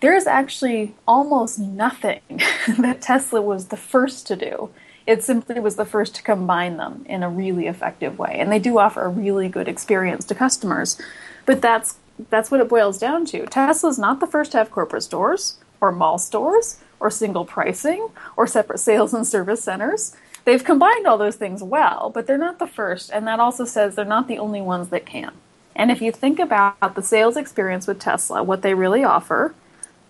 There 0.00 0.14
is 0.14 0.26
actually 0.26 0.94
almost 1.08 1.58
nothing 1.58 2.20
that 2.78 3.00
Tesla 3.00 3.40
was 3.40 3.68
the 3.68 3.78
first 3.78 4.26
to 4.26 4.36
do. 4.36 4.68
It 5.06 5.24
simply 5.24 5.58
was 5.58 5.76
the 5.76 5.86
first 5.86 6.14
to 6.16 6.22
combine 6.22 6.76
them 6.76 7.06
in 7.08 7.22
a 7.22 7.30
really 7.30 7.66
effective 7.66 8.18
way. 8.18 8.36
And 8.38 8.52
they 8.52 8.58
do 8.58 8.78
offer 8.78 9.02
a 9.02 9.08
really 9.08 9.48
good 9.48 9.68
experience 9.68 10.26
to 10.26 10.34
customers. 10.34 11.00
But 11.46 11.62
that's 11.62 11.96
that's 12.30 12.50
what 12.50 12.60
it 12.60 12.68
boils 12.68 12.98
down 12.98 13.24
to. 13.26 13.46
Tesla's 13.46 13.98
not 13.98 14.20
the 14.20 14.26
first 14.26 14.52
to 14.52 14.58
have 14.58 14.70
corporate 14.70 15.02
stores 15.02 15.58
or 15.80 15.92
mall 15.92 16.18
stores 16.18 16.78
or 17.00 17.10
single 17.10 17.44
pricing 17.44 18.08
or 18.36 18.46
separate 18.46 18.78
sales 18.78 19.14
and 19.14 19.26
service 19.26 19.62
centers. 19.62 20.16
They've 20.44 20.64
combined 20.64 21.06
all 21.06 21.18
those 21.18 21.36
things 21.36 21.62
well, 21.62 22.10
but 22.12 22.26
they're 22.26 22.38
not 22.38 22.58
the 22.58 22.66
first, 22.66 23.10
and 23.10 23.26
that 23.26 23.40
also 23.40 23.64
says 23.64 23.94
they're 23.94 24.04
not 24.04 24.28
the 24.28 24.38
only 24.38 24.62
ones 24.62 24.88
that 24.90 25.04
can. 25.04 25.32
And 25.76 25.90
if 25.90 26.00
you 26.00 26.10
think 26.10 26.38
about 26.38 26.94
the 26.94 27.02
sales 27.02 27.36
experience 27.36 27.86
with 27.86 28.00
Tesla, 28.00 28.42
what 28.42 28.62
they 28.62 28.74
really 28.74 29.04
offer, 29.04 29.54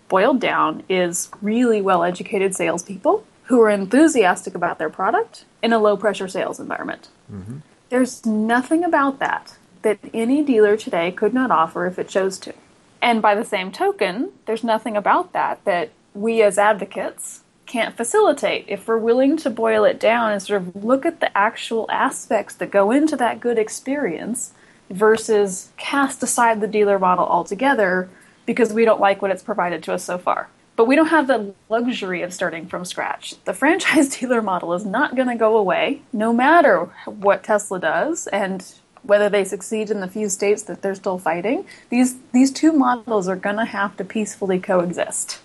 boiled 0.07 0.39
down, 0.39 0.81
is 0.89 1.29
really 1.41 1.81
well 1.81 2.03
educated 2.03 2.55
salespeople 2.55 3.25
who 3.43 3.61
are 3.61 3.69
enthusiastic 3.69 4.55
about 4.55 4.79
their 4.79 4.89
product 4.89 5.43
in 5.61 5.73
a 5.73 5.79
low 5.79 5.97
pressure 5.97 6.27
sales 6.27 6.59
environment. 6.59 7.09
Mm-hmm. 7.31 7.57
There's 7.89 8.25
nothing 8.25 8.83
about 8.83 9.19
that 9.19 9.57
that 9.81 9.99
any 10.13 10.43
dealer 10.43 10.75
today 10.75 11.11
could 11.11 11.33
not 11.33 11.51
offer 11.51 11.85
if 11.85 11.99
it 11.99 12.09
chose 12.09 12.39
to. 12.39 12.53
And 13.01 13.21
by 13.21 13.35
the 13.35 13.45
same 13.45 13.71
token, 13.71 14.31
there's 14.45 14.63
nothing 14.63 14.97
about 14.97 15.33
that 15.33 15.63
that 15.65 15.91
we 16.13 16.41
as 16.41 16.57
advocates 16.57 17.41
can't 17.65 17.95
facilitate. 17.95 18.65
If 18.67 18.87
we're 18.87 18.97
willing 18.97 19.37
to 19.37 19.49
boil 19.49 19.83
it 19.83 19.99
down 19.99 20.31
and 20.31 20.41
sort 20.41 20.61
of 20.61 20.83
look 20.83 21.05
at 21.05 21.19
the 21.19 21.37
actual 21.37 21.85
aspects 21.91 22.55
that 22.55 22.71
go 22.71 22.91
into 22.91 23.15
that 23.17 23.39
good 23.39 23.59
experience 23.59 24.53
versus 24.89 25.69
cast 25.77 26.23
aside 26.23 26.61
the 26.61 26.67
dealer 26.67 26.99
model 26.99 27.25
altogether 27.25 28.09
because 28.45 28.73
we 28.73 28.85
don't 28.85 29.01
like 29.01 29.21
what 29.21 29.31
it's 29.31 29.43
provided 29.43 29.83
to 29.83 29.93
us 29.93 30.03
so 30.03 30.17
far. 30.17 30.49
But 30.75 30.85
we 30.85 30.95
don't 30.95 31.07
have 31.07 31.27
the 31.27 31.53
luxury 31.69 32.21
of 32.21 32.33
starting 32.33 32.67
from 32.67 32.85
scratch. 32.85 33.35
The 33.45 33.53
franchise 33.61 34.09
dealer 34.17 34.41
model 34.41 34.73
is 34.73 34.85
not 34.85 35.15
going 35.15 35.27
to 35.27 35.35
go 35.35 35.57
away 35.57 36.01
no 36.13 36.31
matter 36.31 36.85
what 37.05 37.43
Tesla 37.43 37.79
does 37.79 38.27
and 38.27 38.63
whether 39.03 39.29
they 39.29 39.43
succeed 39.43 39.89
in 39.89 40.01
the 40.01 40.07
few 40.07 40.29
states 40.29 40.63
that 40.63 40.81
they're 40.81 40.95
still 40.95 41.17
fighting. 41.17 41.65
These 41.89 42.17
these 42.31 42.51
two 42.51 42.73
models 42.73 43.27
are 43.27 43.35
going 43.35 43.55
to 43.55 43.65
have 43.65 43.95
to 43.97 44.03
peacefully 44.03 44.59
coexist. 44.59 45.39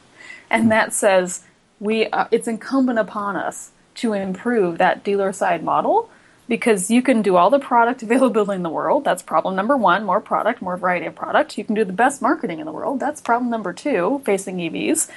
And 0.50 0.70
that 0.70 0.92
says 0.92 1.44
we 1.80 2.06
uh, 2.06 2.26
it's 2.30 2.48
incumbent 2.48 2.98
upon 2.98 3.36
us 3.36 3.70
to 3.94 4.12
improve 4.12 4.78
that 4.78 5.04
dealer 5.04 5.32
side 5.32 5.62
model 5.62 6.10
because 6.52 6.90
you 6.90 7.00
can 7.00 7.22
do 7.22 7.36
all 7.36 7.48
the 7.48 7.58
product 7.58 8.02
availability 8.06 8.56
in 8.56 8.62
the 8.62 8.68
world. 8.68 9.04
That's 9.04 9.22
problem 9.22 9.56
number 9.56 9.74
one 9.74 10.04
more 10.04 10.20
product, 10.20 10.60
more 10.60 10.76
variety 10.76 11.06
of 11.06 11.14
product. 11.14 11.56
You 11.56 11.64
can 11.64 11.74
do 11.74 11.82
the 11.82 11.94
best 11.94 12.20
marketing 12.20 12.58
in 12.58 12.66
the 12.66 12.72
world. 12.72 13.00
That's 13.00 13.22
problem 13.22 13.50
number 13.50 13.72
two 13.72 14.20
facing 14.26 14.58
EVs. 14.58 15.08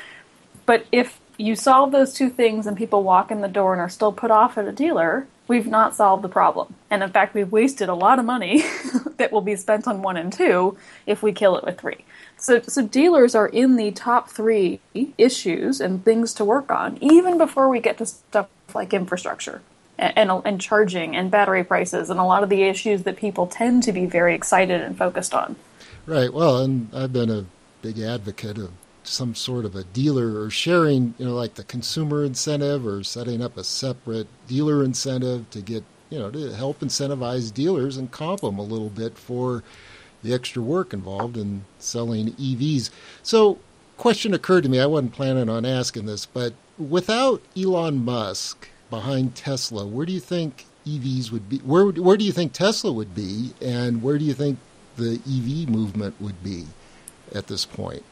But 0.65 0.85
if 0.93 1.19
you 1.37 1.57
solve 1.57 1.91
those 1.91 2.13
two 2.13 2.29
things 2.29 2.65
and 2.65 2.77
people 2.77 3.03
walk 3.03 3.31
in 3.31 3.41
the 3.41 3.49
door 3.49 3.73
and 3.73 3.81
are 3.81 3.89
still 3.89 4.13
put 4.13 4.31
off 4.31 4.57
at 4.57 4.65
a 4.65 4.71
dealer, 4.71 5.27
we've 5.49 5.67
not 5.67 5.93
solved 5.93 6.23
the 6.23 6.29
problem. 6.29 6.73
And 6.89 7.03
in 7.03 7.09
fact, 7.09 7.35
we've 7.35 7.51
wasted 7.51 7.89
a 7.89 7.93
lot 7.93 8.17
of 8.17 8.23
money 8.23 8.63
that 9.17 9.33
will 9.33 9.41
be 9.41 9.57
spent 9.57 9.89
on 9.89 10.01
one 10.01 10.15
and 10.15 10.31
two 10.31 10.77
if 11.05 11.21
we 11.21 11.33
kill 11.33 11.57
it 11.57 11.65
with 11.65 11.81
three. 11.81 12.05
So, 12.37 12.61
so 12.61 12.87
dealers 12.87 13.35
are 13.35 13.47
in 13.47 13.75
the 13.75 13.91
top 13.91 14.29
three 14.29 14.79
issues 15.17 15.81
and 15.81 16.01
things 16.05 16.33
to 16.35 16.45
work 16.45 16.71
on, 16.71 16.97
even 17.01 17.37
before 17.37 17.67
we 17.67 17.81
get 17.81 17.97
to 17.97 18.05
stuff 18.05 18.47
like 18.73 18.93
infrastructure 18.93 19.61
and, 19.97 20.29
and, 20.45 20.61
charging 20.61 21.15
and 21.15 21.31
battery 21.31 21.63
prices 21.63 22.09
and 22.09 22.19
a 22.19 22.23
lot 22.23 22.43
of 22.43 22.49
the 22.49 22.63
issues 22.63 23.03
that 23.03 23.15
people 23.17 23.47
tend 23.47 23.83
to 23.83 23.91
be 23.91 24.05
very 24.05 24.35
excited 24.35 24.81
and 24.81 24.97
focused 24.97 25.33
on. 25.33 25.55
Right. 26.05 26.33
Well, 26.33 26.61
and 26.61 26.89
I've 26.93 27.13
been 27.13 27.29
a 27.29 27.45
big 27.81 27.99
advocate 27.99 28.57
of 28.57 28.71
some 29.03 29.35
sort 29.35 29.65
of 29.65 29.75
a 29.75 29.83
dealer 29.83 30.41
or 30.41 30.49
sharing, 30.49 31.13
you 31.17 31.25
know, 31.25 31.35
like 31.35 31.55
the 31.55 31.63
consumer 31.63 32.23
incentive 32.23 32.85
or 32.85 33.03
setting 33.03 33.41
up 33.41 33.57
a 33.57 33.63
separate 33.63 34.27
dealer 34.47 34.83
incentive 34.83 35.49
to 35.51 35.61
get, 35.61 35.83
you 36.09 36.19
know, 36.19 36.31
to 36.31 36.53
help 36.53 36.79
incentivize 36.79 37.53
dealers 37.53 37.97
and 37.97 38.11
comp 38.11 38.41
them 38.41 38.57
a 38.57 38.63
little 38.63 38.89
bit 38.89 39.17
for 39.17 39.63
the 40.23 40.33
extra 40.33 40.61
work 40.61 40.93
involved 40.93 41.37
in 41.37 41.63
selling 41.77 42.33
EVs. 42.33 42.89
So, 43.21 43.59
question 43.97 44.33
occurred 44.33 44.63
to 44.63 44.69
me. 44.69 44.79
I 44.79 44.87
wasn't 44.87 45.13
planning 45.13 45.49
on 45.49 45.65
asking 45.65 46.07
this, 46.07 46.25
but 46.25 46.53
without 46.77 47.41
Elon 47.55 48.03
Musk 48.03 48.67
behind 48.89 49.35
Tesla, 49.35 49.85
where 49.85 50.05
do 50.05 50.13
you 50.13 50.19
think 50.19 50.65
EVs 50.85 51.31
would 51.31 51.49
be? 51.49 51.57
Where 51.59 51.85
where 51.87 52.17
do 52.17 52.23
you 52.23 52.31
think 52.31 52.53
Tesla 52.53 52.91
would 52.91 53.15
be, 53.15 53.53
and 53.61 54.01
where 54.01 54.17
do 54.17 54.25
you 54.25 54.33
think 54.33 54.59
the 54.97 55.19
EV 55.27 55.69
movement 55.69 56.15
would 56.19 56.43
be 56.43 56.65
at 57.33 57.47
this 57.47 57.65
point? 57.65 58.03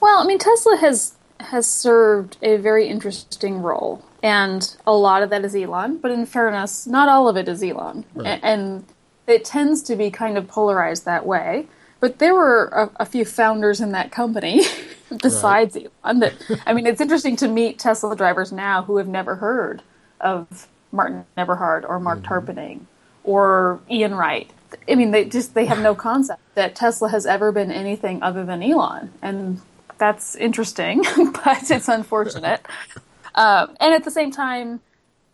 Well, 0.00 0.18
I 0.18 0.26
mean, 0.26 0.38
Tesla 0.38 0.76
has 0.76 1.14
has 1.40 1.66
served 1.66 2.36
a 2.42 2.56
very 2.56 2.88
interesting 2.88 3.60
role, 3.62 4.04
and 4.22 4.76
a 4.86 4.92
lot 4.92 5.22
of 5.22 5.30
that 5.30 5.44
is 5.44 5.54
Elon. 5.54 5.98
But 5.98 6.10
in 6.10 6.24
fairness, 6.26 6.86
not 6.86 7.08
all 7.08 7.28
of 7.28 7.36
it 7.36 7.48
is 7.48 7.62
Elon, 7.62 8.04
right. 8.14 8.40
and 8.42 8.84
it 9.26 9.44
tends 9.44 9.82
to 9.82 9.96
be 9.96 10.10
kind 10.10 10.38
of 10.38 10.48
polarized 10.48 11.04
that 11.04 11.26
way. 11.26 11.66
But 12.00 12.20
there 12.20 12.34
were 12.34 12.66
a, 12.66 13.02
a 13.02 13.06
few 13.06 13.24
founders 13.24 13.80
in 13.80 13.90
that 13.92 14.12
company 14.12 14.62
besides 15.22 15.74
right. 15.76 15.90
Elon. 16.04 16.20
That 16.20 16.34
I 16.64 16.72
mean, 16.72 16.86
it's 16.86 17.02
interesting 17.02 17.36
to 17.36 17.48
meet 17.48 17.78
Tesla 17.78 18.16
drivers 18.16 18.50
now 18.50 18.82
who 18.82 18.96
have 18.96 19.08
never 19.08 19.34
heard 19.36 19.82
of 20.20 20.68
Martin 20.92 21.24
Eberhard 21.36 21.84
or 21.84 22.00
Mark 22.00 22.20
mm-hmm. 22.20 22.32
Tarpenning 22.32 22.80
or 23.24 23.80
Ian 23.90 24.14
Wright. 24.14 24.50
I 24.88 24.94
mean, 24.94 25.10
they 25.10 25.24
just 25.24 25.54
they 25.54 25.66
have 25.66 25.80
no 25.80 25.94
concept 26.08 26.40
that 26.54 26.74
Tesla 26.74 27.08
has 27.10 27.26
ever 27.26 27.52
been 27.52 27.70
anything 27.70 28.22
other 28.22 28.44
than 28.44 28.62
Elon, 28.62 29.12
and 29.22 29.60
that's 29.98 30.34
interesting, 30.36 31.02
but 31.44 31.70
it's 31.70 31.88
unfortunate. 31.88 32.64
um, 33.34 33.76
and 33.80 33.94
at 33.94 34.04
the 34.04 34.10
same 34.10 34.30
time, 34.30 34.80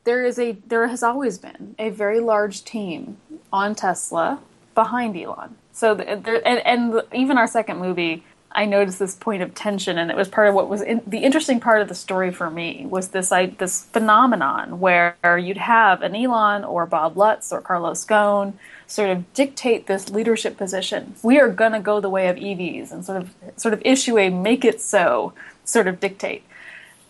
there 0.04 0.24
is 0.24 0.38
a 0.38 0.52
there 0.66 0.86
has 0.88 1.02
always 1.02 1.38
been 1.38 1.74
a 1.78 1.90
very 1.90 2.20
large 2.20 2.64
team 2.64 3.16
on 3.52 3.74
Tesla 3.74 4.40
behind 4.74 5.16
Elon. 5.16 5.56
So 5.72 5.94
there, 5.94 6.46
and, 6.46 6.64
and 6.64 7.02
even 7.12 7.36
our 7.36 7.48
second 7.48 7.78
movie 7.78 8.22
I 8.54 8.66
noticed 8.66 9.00
this 9.00 9.16
point 9.16 9.42
of 9.42 9.54
tension, 9.54 9.98
and 9.98 10.10
it 10.10 10.16
was 10.16 10.28
part 10.28 10.48
of 10.48 10.54
what 10.54 10.68
was 10.68 10.80
in, 10.80 11.02
the 11.06 11.18
interesting 11.18 11.58
part 11.58 11.82
of 11.82 11.88
the 11.88 11.94
story 11.94 12.30
for 12.30 12.48
me 12.48 12.86
was 12.88 13.08
this 13.08 13.32
I, 13.32 13.46
this 13.46 13.84
phenomenon 13.86 14.78
where 14.78 15.16
you'd 15.24 15.56
have 15.56 16.02
an 16.02 16.14
Elon 16.14 16.64
or 16.64 16.86
Bob 16.86 17.16
Lutz 17.16 17.52
or 17.52 17.60
Carlos 17.60 18.04
Ghosn 18.04 18.54
sort 18.86 19.10
of 19.10 19.32
dictate 19.34 19.86
this 19.86 20.08
leadership 20.08 20.56
position. 20.56 21.14
We 21.22 21.40
are 21.40 21.48
going 21.48 21.72
to 21.72 21.80
go 21.80 22.00
the 22.00 22.10
way 22.10 22.28
of 22.28 22.36
EVs 22.36 22.92
and 22.92 23.04
sort 23.04 23.22
of 23.22 23.34
sort 23.56 23.74
of 23.74 23.82
issue 23.84 24.18
a 24.18 24.30
"make 24.30 24.64
it 24.64 24.80
so" 24.80 25.32
sort 25.64 25.88
of 25.88 25.98
dictate. 25.98 26.44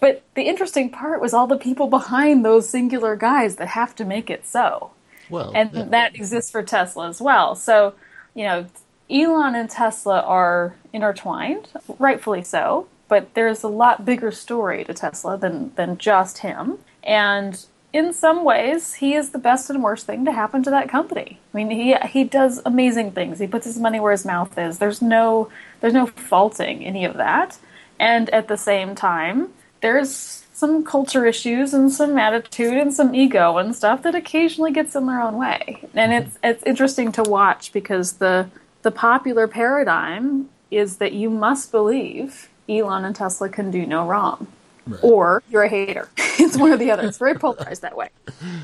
But 0.01 0.23
the 0.35 0.43
interesting 0.43 0.91
part 0.91 1.21
was 1.21 1.35
all 1.35 1.47
the 1.47 1.57
people 1.57 1.89
behind 1.89 2.45
those 2.45 2.69
singular 2.69 3.17
guys 3.17 3.57
that 3.57 3.69
have 3.69 3.95
to 3.97 4.05
make 4.05 4.31
it 4.31 4.47
so. 4.47 4.93
Well, 5.31 5.53
and 5.55 5.71
yeah. 5.73 5.85
that 5.85 6.15
exists 6.15 6.51
for 6.51 6.63
Tesla 6.63 7.09
as 7.09 7.21
well. 7.21 7.55
So, 7.55 7.95
you 8.35 8.45
know, 8.45 8.67
Elon 9.11 9.55
and 9.55 9.69
Tesla 9.69 10.21
are 10.21 10.75
intertwined, 10.93 11.69
rightfully 11.99 12.43
so, 12.43 12.89
but 13.09 13.35
there's 13.35 13.63
a 13.63 13.69
lot 13.69 14.05
bigger 14.05 14.31
story 14.31 14.85
to 14.85 14.95
Tesla 14.95 15.37
than, 15.37 15.73
than 15.75 15.99
just 15.99 16.39
him. 16.39 16.79
And 17.03 17.65
in 17.93 18.13
some 18.13 18.45
ways, 18.45 18.95
he 18.95 19.15
is 19.15 19.31
the 19.31 19.39
best 19.39 19.71
and 19.71 19.83
worst 19.83 20.05
thing 20.05 20.25
to 20.25 20.33
happen 20.33 20.63
to 20.65 20.71
that 20.71 20.89
company. 20.89 21.39
I 21.53 21.57
mean, 21.57 21.71
he 21.71 21.95
he 22.09 22.25
does 22.25 22.61
amazing 22.67 23.13
things. 23.13 23.39
He 23.39 23.47
puts 23.47 23.67
his 23.67 23.79
money 23.79 24.01
where 24.01 24.11
his 24.11 24.25
mouth 24.25 24.59
is. 24.59 24.79
There's 24.79 25.01
no 25.01 25.49
there's 25.81 25.95
no 25.95 26.07
faulting 26.07 26.85
any 26.85 27.05
of 27.05 27.15
that. 27.15 27.57
And 28.01 28.29
at 28.31 28.49
the 28.49 28.57
same 28.57 28.97
time, 28.97 29.51
there's 29.81 30.45
some 30.53 30.85
culture 30.85 31.25
issues 31.25 31.73
and 31.73 31.93
some 31.93 32.19
attitude 32.19 32.77
and 32.77 32.93
some 32.93 33.15
ego 33.15 33.59
and 33.59 33.77
stuff 33.77 34.03
that 34.03 34.17
occasionally 34.17 34.73
gets 34.73 34.97
in 34.97 35.07
their 35.07 35.21
own 35.21 35.37
way. 35.37 35.79
And 35.95 36.13
it's 36.13 36.37
it's 36.43 36.65
interesting 36.65 37.13
to 37.13 37.23
watch 37.23 37.73
because 37.73 38.15
the 38.15 38.49
the 38.85 38.93
popular 38.93 39.49
paradigm 39.49 40.51
is 40.71 40.99
that 40.99 41.13
you 41.13 41.31
must 41.31 41.73
believe 41.73 42.51
Elon 42.69 43.05
and 43.05 43.17
Tesla 43.17 43.49
can 43.49 43.71
do 43.71 43.87
no 43.87 44.07
wrong. 44.07 44.47
Right. 44.87 45.01
Or 45.03 45.43
you're 45.49 45.63
a 45.63 45.69
hater. 45.69 46.11
it's 46.17 46.59
one 46.59 46.71
or 46.71 46.77
the 46.77 46.91
other. 46.91 47.07
It's 47.09 47.17
very 47.17 47.35
polarized 47.35 47.81
that 47.83 47.97
way. 47.97 48.11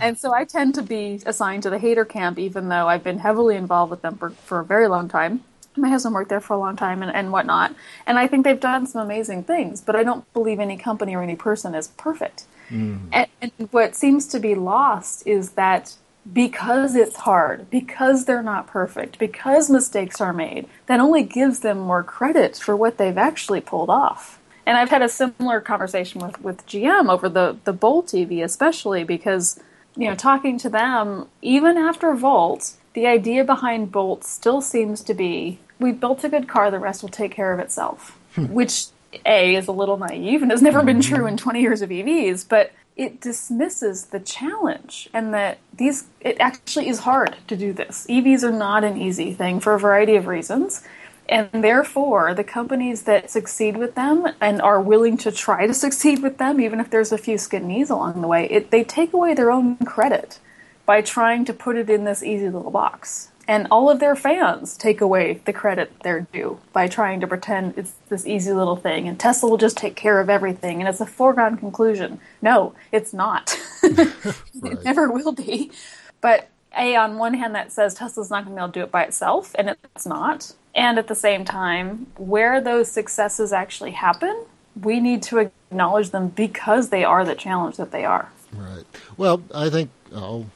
And 0.02 0.18
so 0.18 0.34
I 0.34 0.44
tend 0.44 0.74
to 0.74 0.82
be 0.82 1.22
assigned 1.24 1.62
to 1.62 1.70
the 1.70 1.78
hater 1.78 2.04
camp, 2.04 2.38
even 2.38 2.68
though 2.68 2.86
I've 2.86 3.02
been 3.02 3.18
heavily 3.18 3.56
involved 3.56 3.90
with 3.90 4.02
them 4.02 4.16
for, 4.18 4.30
for 4.30 4.60
a 4.60 4.64
very 4.64 4.86
long 4.88 5.08
time. 5.08 5.42
My 5.76 5.88
husband 5.88 6.14
worked 6.14 6.28
there 6.28 6.40
for 6.40 6.52
a 6.52 6.58
long 6.58 6.76
time 6.76 7.02
and, 7.02 7.10
and 7.10 7.32
whatnot. 7.32 7.74
And 8.06 8.18
I 8.18 8.26
think 8.26 8.44
they've 8.44 8.60
done 8.60 8.86
some 8.86 9.00
amazing 9.00 9.44
things, 9.44 9.80
but 9.80 9.96
I 9.96 10.02
don't 10.02 10.30
believe 10.34 10.60
any 10.60 10.76
company 10.76 11.14
or 11.14 11.22
any 11.22 11.36
person 11.36 11.74
is 11.74 11.88
perfect. 11.88 12.44
Mm. 12.68 13.08
And, 13.12 13.28
and 13.40 13.52
what 13.70 13.94
seems 13.94 14.26
to 14.28 14.38
be 14.38 14.54
lost 14.54 15.26
is 15.26 15.52
that 15.52 15.94
because 16.30 16.94
it's 16.94 17.16
hard, 17.16 17.70
because 17.70 18.24
they're 18.24 18.42
not 18.42 18.66
perfect, 18.66 19.18
because 19.18 19.70
mistakes 19.70 20.20
are 20.20 20.32
made, 20.32 20.66
that 20.86 21.00
only 21.00 21.22
gives 21.22 21.60
them 21.60 21.78
more 21.78 22.02
credit 22.02 22.56
for 22.56 22.76
what 22.76 22.98
they've 22.98 23.18
actually 23.18 23.60
pulled 23.60 23.90
off. 23.90 24.38
And 24.66 24.76
I've 24.76 24.90
had 24.90 25.02
a 25.02 25.08
similar 25.08 25.60
conversation 25.60 26.20
with, 26.20 26.40
with 26.42 26.66
GM 26.66 27.10
over 27.10 27.28
the, 27.28 27.56
the 27.64 27.72
Bolt 27.72 28.14
EV, 28.14 28.32
especially 28.44 29.04
because, 29.04 29.58
you 29.96 30.08
know, 30.08 30.14
talking 30.14 30.58
to 30.58 30.68
them, 30.68 31.26
even 31.42 31.76
after 31.76 32.14
Volt, 32.14 32.74
the 32.92 33.06
idea 33.06 33.42
behind 33.42 33.90
Bolt 33.90 34.24
still 34.24 34.60
seems 34.60 35.02
to 35.04 35.14
be 35.14 35.58
we 35.80 35.92
built 35.92 36.22
a 36.22 36.28
good 36.28 36.46
car, 36.46 36.70
the 36.70 36.78
rest 36.78 37.02
will 37.02 37.08
take 37.08 37.32
care 37.32 37.52
of 37.52 37.58
itself, 37.58 38.16
hmm. 38.34 38.46
which 38.46 38.86
A 39.24 39.56
is 39.56 39.66
a 39.66 39.72
little 39.72 39.96
naive 39.96 40.42
and 40.42 40.50
has 40.50 40.62
never 40.62 40.82
been 40.82 41.00
true 41.00 41.26
in 41.26 41.36
20 41.36 41.60
years 41.60 41.82
of 41.82 41.90
EVs, 41.90 42.46
but 42.48 42.70
it 43.00 43.18
dismisses 43.18 44.06
the 44.06 44.20
challenge 44.20 45.08
and 45.14 45.32
that 45.32 45.56
these 45.72 46.04
it 46.20 46.36
actually 46.38 46.86
is 46.86 46.98
hard 47.00 47.34
to 47.48 47.56
do 47.56 47.72
this. 47.72 48.06
EVs 48.10 48.42
are 48.42 48.52
not 48.52 48.84
an 48.84 48.98
easy 48.98 49.32
thing 49.32 49.58
for 49.58 49.72
a 49.72 49.78
variety 49.78 50.16
of 50.16 50.26
reasons. 50.26 50.84
And 51.26 51.48
therefore, 51.64 52.34
the 52.34 52.44
companies 52.44 53.04
that 53.04 53.30
succeed 53.30 53.78
with 53.78 53.94
them 53.94 54.26
and 54.38 54.60
are 54.60 54.82
willing 54.82 55.16
to 55.18 55.32
try 55.32 55.66
to 55.66 55.72
succeed 55.86 56.22
with 56.22 56.36
them, 56.36 56.60
even 56.60 56.78
if 56.78 56.90
there's 56.90 57.10
a 57.10 57.16
few 57.16 57.38
skin 57.38 57.68
knees 57.68 57.88
along 57.88 58.20
the 58.20 58.28
way, 58.28 58.46
it, 58.50 58.70
they 58.70 58.84
take 58.84 59.14
away 59.14 59.32
their 59.32 59.50
own 59.50 59.78
credit 59.78 60.38
by 60.84 61.00
trying 61.00 61.46
to 61.46 61.54
put 61.54 61.76
it 61.76 61.88
in 61.88 62.04
this 62.04 62.22
easy 62.22 62.50
little 62.50 62.70
box 62.70 63.29
and 63.50 63.66
all 63.68 63.90
of 63.90 63.98
their 63.98 64.14
fans 64.14 64.76
take 64.76 65.00
away 65.00 65.40
the 65.44 65.52
credit 65.52 65.90
they're 66.04 66.28
due 66.32 66.60
by 66.72 66.86
trying 66.86 67.18
to 67.18 67.26
pretend 67.26 67.76
it's 67.76 67.94
this 68.08 68.24
easy 68.24 68.52
little 68.52 68.76
thing 68.76 69.08
and 69.08 69.18
Tesla 69.18 69.50
will 69.50 69.56
just 69.56 69.76
take 69.76 69.96
care 69.96 70.20
of 70.20 70.30
everything 70.30 70.78
and 70.78 70.88
it's 70.88 71.00
a 71.00 71.06
foregone 71.06 71.56
conclusion. 71.56 72.20
No, 72.40 72.74
it's 72.92 73.12
not. 73.12 73.58
it 73.82 74.84
never 74.84 75.10
will 75.10 75.32
be. 75.32 75.72
But 76.20 76.48
A, 76.78 76.94
on 76.94 77.18
one 77.18 77.34
hand, 77.34 77.56
that 77.56 77.72
says 77.72 77.92
Tesla's 77.92 78.30
not 78.30 78.44
going 78.44 78.54
to 78.54 78.60
be 78.60 78.62
able 78.62 78.72
to 78.72 78.78
do 78.78 78.84
it 78.84 78.92
by 78.92 79.02
itself, 79.02 79.52
and 79.58 79.70
it's 79.70 80.06
not. 80.06 80.52
And 80.72 80.96
at 80.96 81.08
the 81.08 81.16
same 81.16 81.44
time, 81.44 82.06
where 82.18 82.60
those 82.60 82.88
successes 82.88 83.52
actually 83.52 83.92
happen, 83.92 84.44
we 84.80 85.00
need 85.00 85.24
to 85.24 85.38
acknowledge 85.38 86.10
them 86.10 86.28
because 86.28 86.90
they 86.90 87.02
are 87.02 87.24
the 87.24 87.34
challenge 87.34 87.78
that 87.78 87.90
they 87.90 88.04
are. 88.04 88.30
Right. 88.54 88.84
Well, 89.16 89.42
I 89.52 89.70
think 89.70 89.90
I'll 90.14 90.46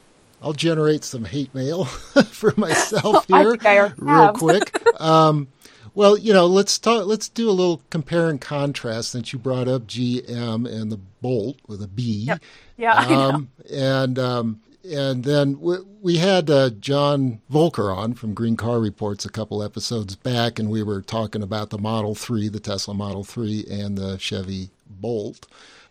I'll 0.45 0.53
generate 0.53 1.03
some 1.03 1.25
hate 1.25 1.53
mail 1.55 1.85
for 2.29 2.53
myself 2.55 3.25
here, 3.27 3.57
real 3.97 4.31
quick. 4.33 4.79
Um, 4.97 5.49
well, 5.93 6.17
you 6.17 6.31
know, 6.31 6.45
let's 6.45 6.79
talk. 6.79 7.05
Let's 7.05 7.27
do 7.27 7.49
a 7.49 7.51
little 7.51 7.81
compare 7.89 8.29
and 8.29 8.39
contrast 8.39 9.11
since 9.11 9.33
you 9.33 9.39
brought 9.39 9.67
up 9.67 9.83
GM 9.87 10.65
and 10.71 10.89
the 10.91 10.99
Bolt 11.21 11.57
with 11.67 11.81
a 11.81 11.87
B. 11.87 12.23
Yep. 12.27 12.43
Yeah. 12.77 12.93
Um, 12.93 13.49
and 13.69 14.17
um, 14.17 14.61
and 14.85 15.23
then 15.23 15.59
we, 15.59 15.77
we 16.01 16.17
had 16.17 16.49
uh, 16.49 16.69
John 16.69 17.41
Voelcker 17.51 17.95
on 17.95 18.13
from 18.13 18.33
Green 18.33 18.55
Car 18.55 18.79
Reports 18.79 19.25
a 19.25 19.29
couple 19.29 19.63
episodes 19.63 20.15
back, 20.15 20.59
and 20.59 20.69
we 20.69 20.83
were 20.83 21.01
talking 21.01 21.41
about 21.43 21.71
the 21.71 21.77
Model 21.77 22.15
3, 22.15 22.47
the 22.49 22.59
Tesla 22.59 22.93
Model 22.93 23.23
3, 23.23 23.65
and 23.69 23.97
the 23.97 24.17
Chevy 24.17 24.69
Bolt. 24.89 25.45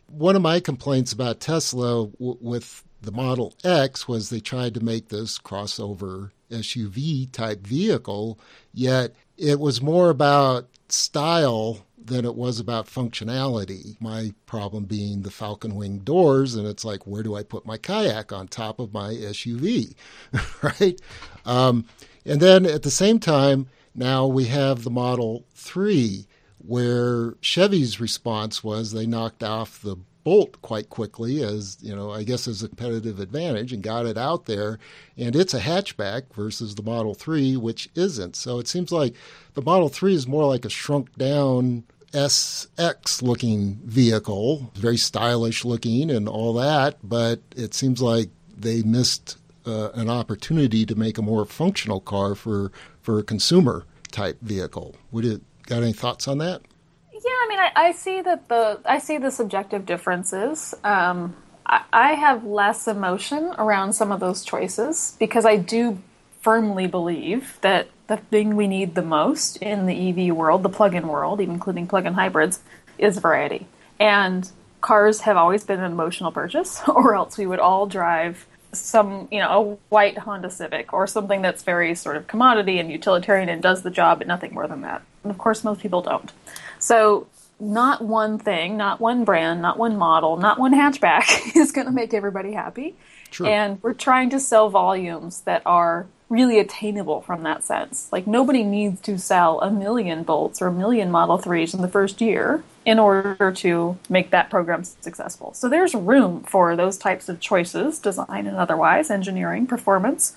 One 0.06 0.36
of 0.36 0.42
my 0.42 0.60
complaints 0.60 1.12
about 1.12 1.40
Tesla 1.40 2.06
w- 2.06 2.38
with 2.40 2.83
the 3.04 3.12
Model 3.12 3.54
X 3.62 4.08
was 4.08 4.30
they 4.30 4.40
tried 4.40 4.74
to 4.74 4.84
make 4.84 5.08
this 5.08 5.38
crossover 5.38 6.30
SUV 6.50 7.30
type 7.32 7.66
vehicle, 7.66 8.38
yet 8.72 9.14
it 9.36 9.60
was 9.60 9.82
more 9.82 10.10
about 10.10 10.68
style 10.88 11.84
than 12.04 12.24
it 12.24 12.34
was 12.34 12.60
about 12.60 12.86
functionality. 12.86 14.00
My 14.00 14.34
problem 14.46 14.84
being 14.84 15.22
the 15.22 15.30
Falcon 15.30 15.74
Wing 15.74 15.98
doors, 15.98 16.54
and 16.54 16.66
it's 16.66 16.84
like, 16.84 17.06
where 17.06 17.22
do 17.22 17.34
I 17.34 17.42
put 17.42 17.64
my 17.64 17.78
kayak 17.78 18.32
on 18.32 18.48
top 18.48 18.78
of 18.78 18.92
my 18.92 19.14
SUV, 19.14 19.94
right? 20.62 21.00
Um, 21.46 21.86
and 22.26 22.40
then 22.40 22.66
at 22.66 22.82
the 22.82 22.90
same 22.90 23.18
time, 23.18 23.68
now 23.94 24.26
we 24.26 24.46
have 24.46 24.84
the 24.84 24.90
Model 24.90 25.46
3, 25.54 26.26
where 26.58 27.34
Chevy's 27.40 28.00
response 28.00 28.62
was 28.62 28.92
they 28.92 29.06
knocked 29.06 29.42
off 29.42 29.80
the 29.80 29.96
Bolt 30.24 30.60
quite 30.62 30.88
quickly 30.88 31.42
as, 31.42 31.76
you 31.80 31.94
know, 31.94 32.10
I 32.10 32.22
guess 32.22 32.48
as 32.48 32.62
a 32.62 32.68
competitive 32.68 33.20
advantage 33.20 33.72
and 33.72 33.82
got 33.82 34.06
it 34.06 34.16
out 34.16 34.46
there. 34.46 34.78
And 35.16 35.36
it's 35.36 35.54
a 35.54 35.60
hatchback 35.60 36.32
versus 36.34 36.74
the 36.74 36.82
Model 36.82 37.14
3, 37.14 37.56
which 37.56 37.90
isn't. 37.94 38.34
So 38.34 38.58
it 38.58 38.66
seems 38.66 38.90
like 38.90 39.14
the 39.52 39.62
Model 39.62 39.88
3 39.88 40.14
is 40.14 40.26
more 40.26 40.46
like 40.46 40.64
a 40.64 40.70
shrunk 40.70 41.14
down 41.16 41.84
SX 42.14 43.22
looking 43.22 43.80
vehicle, 43.84 44.72
very 44.76 44.96
stylish 44.96 45.64
looking 45.64 46.10
and 46.10 46.28
all 46.28 46.54
that, 46.54 46.96
but 47.02 47.40
it 47.56 47.74
seems 47.74 48.00
like 48.00 48.30
they 48.56 48.82
missed 48.82 49.36
uh, 49.66 49.90
an 49.94 50.08
opportunity 50.08 50.86
to 50.86 50.94
make 50.94 51.18
a 51.18 51.22
more 51.22 51.44
functional 51.44 52.00
car 52.00 52.34
for, 52.34 52.70
for 53.02 53.18
a 53.18 53.24
consumer 53.24 53.84
type 54.12 54.40
vehicle. 54.40 54.94
Would 55.10 55.24
it 55.24 55.42
got 55.66 55.82
any 55.82 55.92
thoughts 55.92 56.28
on 56.28 56.38
that? 56.38 56.62
Yeah, 57.24 57.30
I 57.30 57.46
mean, 57.48 57.58
I, 57.58 57.72
I 57.74 57.92
see 57.92 58.20
that 58.20 58.48
the 58.48 58.80
I 58.84 58.98
see 58.98 59.16
the 59.18 59.30
subjective 59.30 59.86
differences. 59.86 60.74
Um, 60.84 61.34
I, 61.64 61.82
I 61.92 62.12
have 62.14 62.44
less 62.44 62.86
emotion 62.86 63.54
around 63.56 63.94
some 63.94 64.12
of 64.12 64.20
those 64.20 64.44
choices 64.44 65.16
because 65.18 65.46
I 65.46 65.56
do 65.56 65.98
firmly 66.42 66.86
believe 66.86 67.58
that 67.62 67.88
the 68.08 68.18
thing 68.18 68.56
we 68.56 68.66
need 68.66 68.94
the 68.94 69.02
most 69.02 69.56
in 69.58 69.86
the 69.86 70.10
EV 70.10 70.36
world, 70.36 70.62
the 70.62 70.68
plug-in 70.68 71.08
world, 71.08 71.40
even 71.40 71.54
including 71.54 71.86
plug-in 71.86 72.12
hybrids, 72.12 72.60
is 72.98 73.16
variety. 73.16 73.66
And 73.98 74.50
cars 74.82 75.22
have 75.22 75.38
always 75.38 75.64
been 75.64 75.80
an 75.80 75.90
emotional 75.90 76.30
purchase, 76.30 76.82
or 76.88 77.14
else 77.14 77.38
we 77.38 77.46
would 77.46 77.60
all 77.60 77.86
drive 77.86 78.46
some, 78.72 79.28
you 79.30 79.38
know, 79.38 79.48
a 79.48 79.74
white 79.88 80.18
Honda 80.18 80.50
Civic 80.50 80.92
or 80.92 81.06
something 81.06 81.40
that's 81.40 81.62
very 81.62 81.94
sort 81.94 82.16
of 82.16 82.26
commodity 82.26 82.78
and 82.78 82.90
utilitarian 82.90 83.48
and 83.48 83.62
does 83.62 83.82
the 83.82 83.90
job, 83.90 84.18
but 84.18 84.26
nothing 84.26 84.52
more 84.52 84.66
than 84.66 84.82
that. 84.82 85.02
And 85.22 85.30
of 85.30 85.38
course, 85.38 85.64
most 85.64 85.80
people 85.80 86.02
don't. 86.02 86.30
So, 86.84 87.28
not 87.58 88.02
one 88.02 88.38
thing, 88.38 88.76
not 88.76 89.00
one 89.00 89.24
brand, 89.24 89.62
not 89.62 89.78
one 89.78 89.96
model, 89.96 90.36
not 90.36 90.58
one 90.58 90.74
hatchback 90.74 91.56
is 91.56 91.72
going 91.72 91.86
to 91.86 91.92
make 91.92 92.12
everybody 92.12 92.52
happy. 92.52 92.94
True. 93.30 93.46
And 93.46 93.82
we're 93.82 93.94
trying 93.94 94.28
to 94.30 94.38
sell 94.38 94.68
volumes 94.68 95.40
that 95.42 95.62
are 95.64 96.06
really 96.28 96.58
attainable 96.58 97.22
from 97.22 97.42
that 97.44 97.64
sense. 97.64 98.10
Like 98.12 98.26
nobody 98.26 98.64
needs 98.64 99.00
to 99.02 99.18
sell 99.18 99.62
a 99.62 99.70
million 99.70 100.24
Bolts 100.24 100.60
or 100.60 100.66
a 100.66 100.72
million 100.72 101.10
Model 101.10 101.38
3s 101.38 101.72
in 101.72 101.80
the 101.80 101.88
first 101.88 102.20
year 102.20 102.62
in 102.84 102.98
order 102.98 103.50
to 103.50 103.98
make 104.10 104.28
that 104.30 104.50
program 104.50 104.84
successful. 104.84 105.54
So 105.54 105.70
there's 105.70 105.94
room 105.94 106.42
for 106.42 106.76
those 106.76 106.98
types 106.98 107.30
of 107.30 107.40
choices, 107.40 107.98
design 107.98 108.46
and 108.46 108.58
otherwise, 108.58 109.10
engineering, 109.10 109.66
performance, 109.66 110.36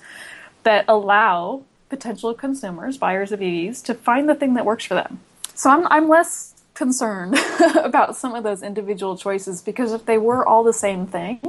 that 0.62 0.86
allow 0.88 1.64
potential 1.90 2.32
consumers, 2.32 2.96
buyers 2.96 3.32
of 3.32 3.40
EVs, 3.40 3.84
to 3.84 3.92
find 3.92 4.30
the 4.30 4.34
thing 4.34 4.54
that 4.54 4.64
works 4.64 4.86
for 4.86 4.94
them. 4.94 5.20
So 5.58 5.70
I'm, 5.70 5.88
I'm 5.90 6.08
less 6.08 6.54
concerned 6.74 7.36
about 7.74 8.14
some 8.14 8.32
of 8.36 8.44
those 8.44 8.62
individual 8.62 9.16
choices 9.16 9.60
because 9.60 9.92
if 9.92 10.06
they 10.06 10.16
were 10.16 10.46
all 10.46 10.62
the 10.62 10.72
same 10.72 11.04
thing, 11.04 11.40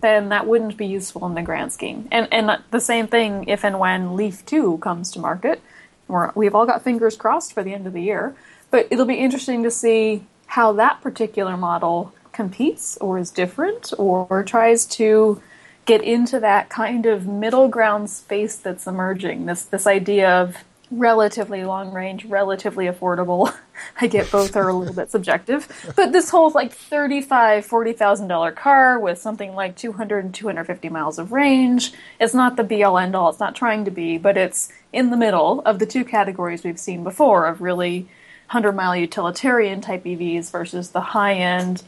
then 0.00 0.30
that 0.30 0.48
wouldn't 0.48 0.76
be 0.76 0.84
useful 0.84 1.24
in 1.26 1.36
the 1.36 1.42
grand 1.42 1.72
scheme. 1.72 2.08
And 2.10 2.26
and 2.32 2.60
the 2.72 2.80
same 2.80 3.06
thing 3.06 3.44
if 3.46 3.64
and 3.64 3.78
when 3.78 4.16
Leaf 4.16 4.44
2 4.46 4.78
comes 4.78 5.12
to 5.12 5.20
market. 5.20 5.62
We're, 6.08 6.32
we've 6.34 6.56
all 6.56 6.66
got 6.66 6.82
fingers 6.82 7.16
crossed 7.16 7.52
for 7.52 7.62
the 7.62 7.72
end 7.72 7.86
of 7.86 7.92
the 7.92 8.02
year, 8.02 8.34
but 8.72 8.88
it'll 8.90 9.06
be 9.06 9.14
interesting 9.14 9.62
to 9.62 9.70
see 9.70 10.26
how 10.46 10.72
that 10.72 11.00
particular 11.00 11.56
model 11.56 12.12
competes 12.32 12.96
or 12.96 13.16
is 13.16 13.30
different 13.30 13.92
or 13.96 14.42
tries 14.42 14.86
to 14.86 15.40
get 15.84 16.02
into 16.02 16.40
that 16.40 16.68
kind 16.68 17.06
of 17.06 17.28
middle 17.28 17.68
ground 17.68 18.10
space 18.10 18.56
that's 18.56 18.88
emerging. 18.88 19.46
This 19.46 19.62
this 19.62 19.86
idea 19.86 20.28
of 20.28 20.56
relatively 20.92 21.64
long 21.64 21.92
range, 21.92 22.26
relatively 22.26 22.86
affordable. 22.86 23.54
I 24.00 24.06
get 24.06 24.30
both 24.30 24.54
are 24.56 24.68
a 24.68 24.74
little 24.74 24.94
bit 24.94 25.10
subjective, 25.10 25.66
but 25.96 26.12
this 26.12 26.30
whole 26.30 26.50
like 26.50 26.72
thirty-five, 26.72 27.64
forty 27.64 27.92
thousand 27.92 28.28
dollar 28.28 28.52
car 28.52 28.98
with 28.98 29.18
something 29.18 29.54
like 29.54 29.76
200 29.76 30.24
and 30.24 30.34
250 30.34 30.88
miles 30.90 31.18
of 31.18 31.32
range 31.32 31.92
is 32.20 32.34
not 32.34 32.56
the 32.56 32.64
be 32.64 32.84
all 32.84 32.98
end 32.98 33.16
all. 33.16 33.30
It's 33.30 33.40
not 33.40 33.56
trying 33.56 33.84
to 33.86 33.90
be, 33.90 34.18
but 34.18 34.36
it's 34.36 34.70
in 34.92 35.10
the 35.10 35.16
middle 35.16 35.60
of 35.62 35.78
the 35.78 35.86
two 35.86 36.04
categories 36.04 36.62
we've 36.62 36.78
seen 36.78 37.02
before 37.02 37.46
of 37.46 37.60
really 37.60 38.08
hundred 38.48 38.72
mile 38.72 38.94
utilitarian 38.94 39.80
type 39.80 40.04
EVs 40.04 40.50
versus 40.50 40.90
the 40.90 41.00
high 41.00 41.34
end. 41.34 41.82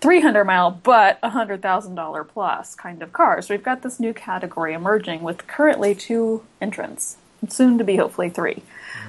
300 0.00 0.44
mile 0.44 0.70
but 0.70 1.20
$100,000 1.20 2.28
plus 2.28 2.74
kind 2.74 3.02
of 3.02 3.12
cars. 3.12 3.46
So 3.46 3.54
we've 3.54 3.62
got 3.62 3.82
this 3.82 4.00
new 4.00 4.14
category 4.14 4.72
emerging 4.72 5.20
with 5.20 5.46
currently 5.46 5.94
two 5.94 6.42
entrants 6.58 7.18
soon 7.48 7.78
to 7.78 7.84
be 7.84 7.96
hopefully 7.96 8.30
three. 8.30 8.62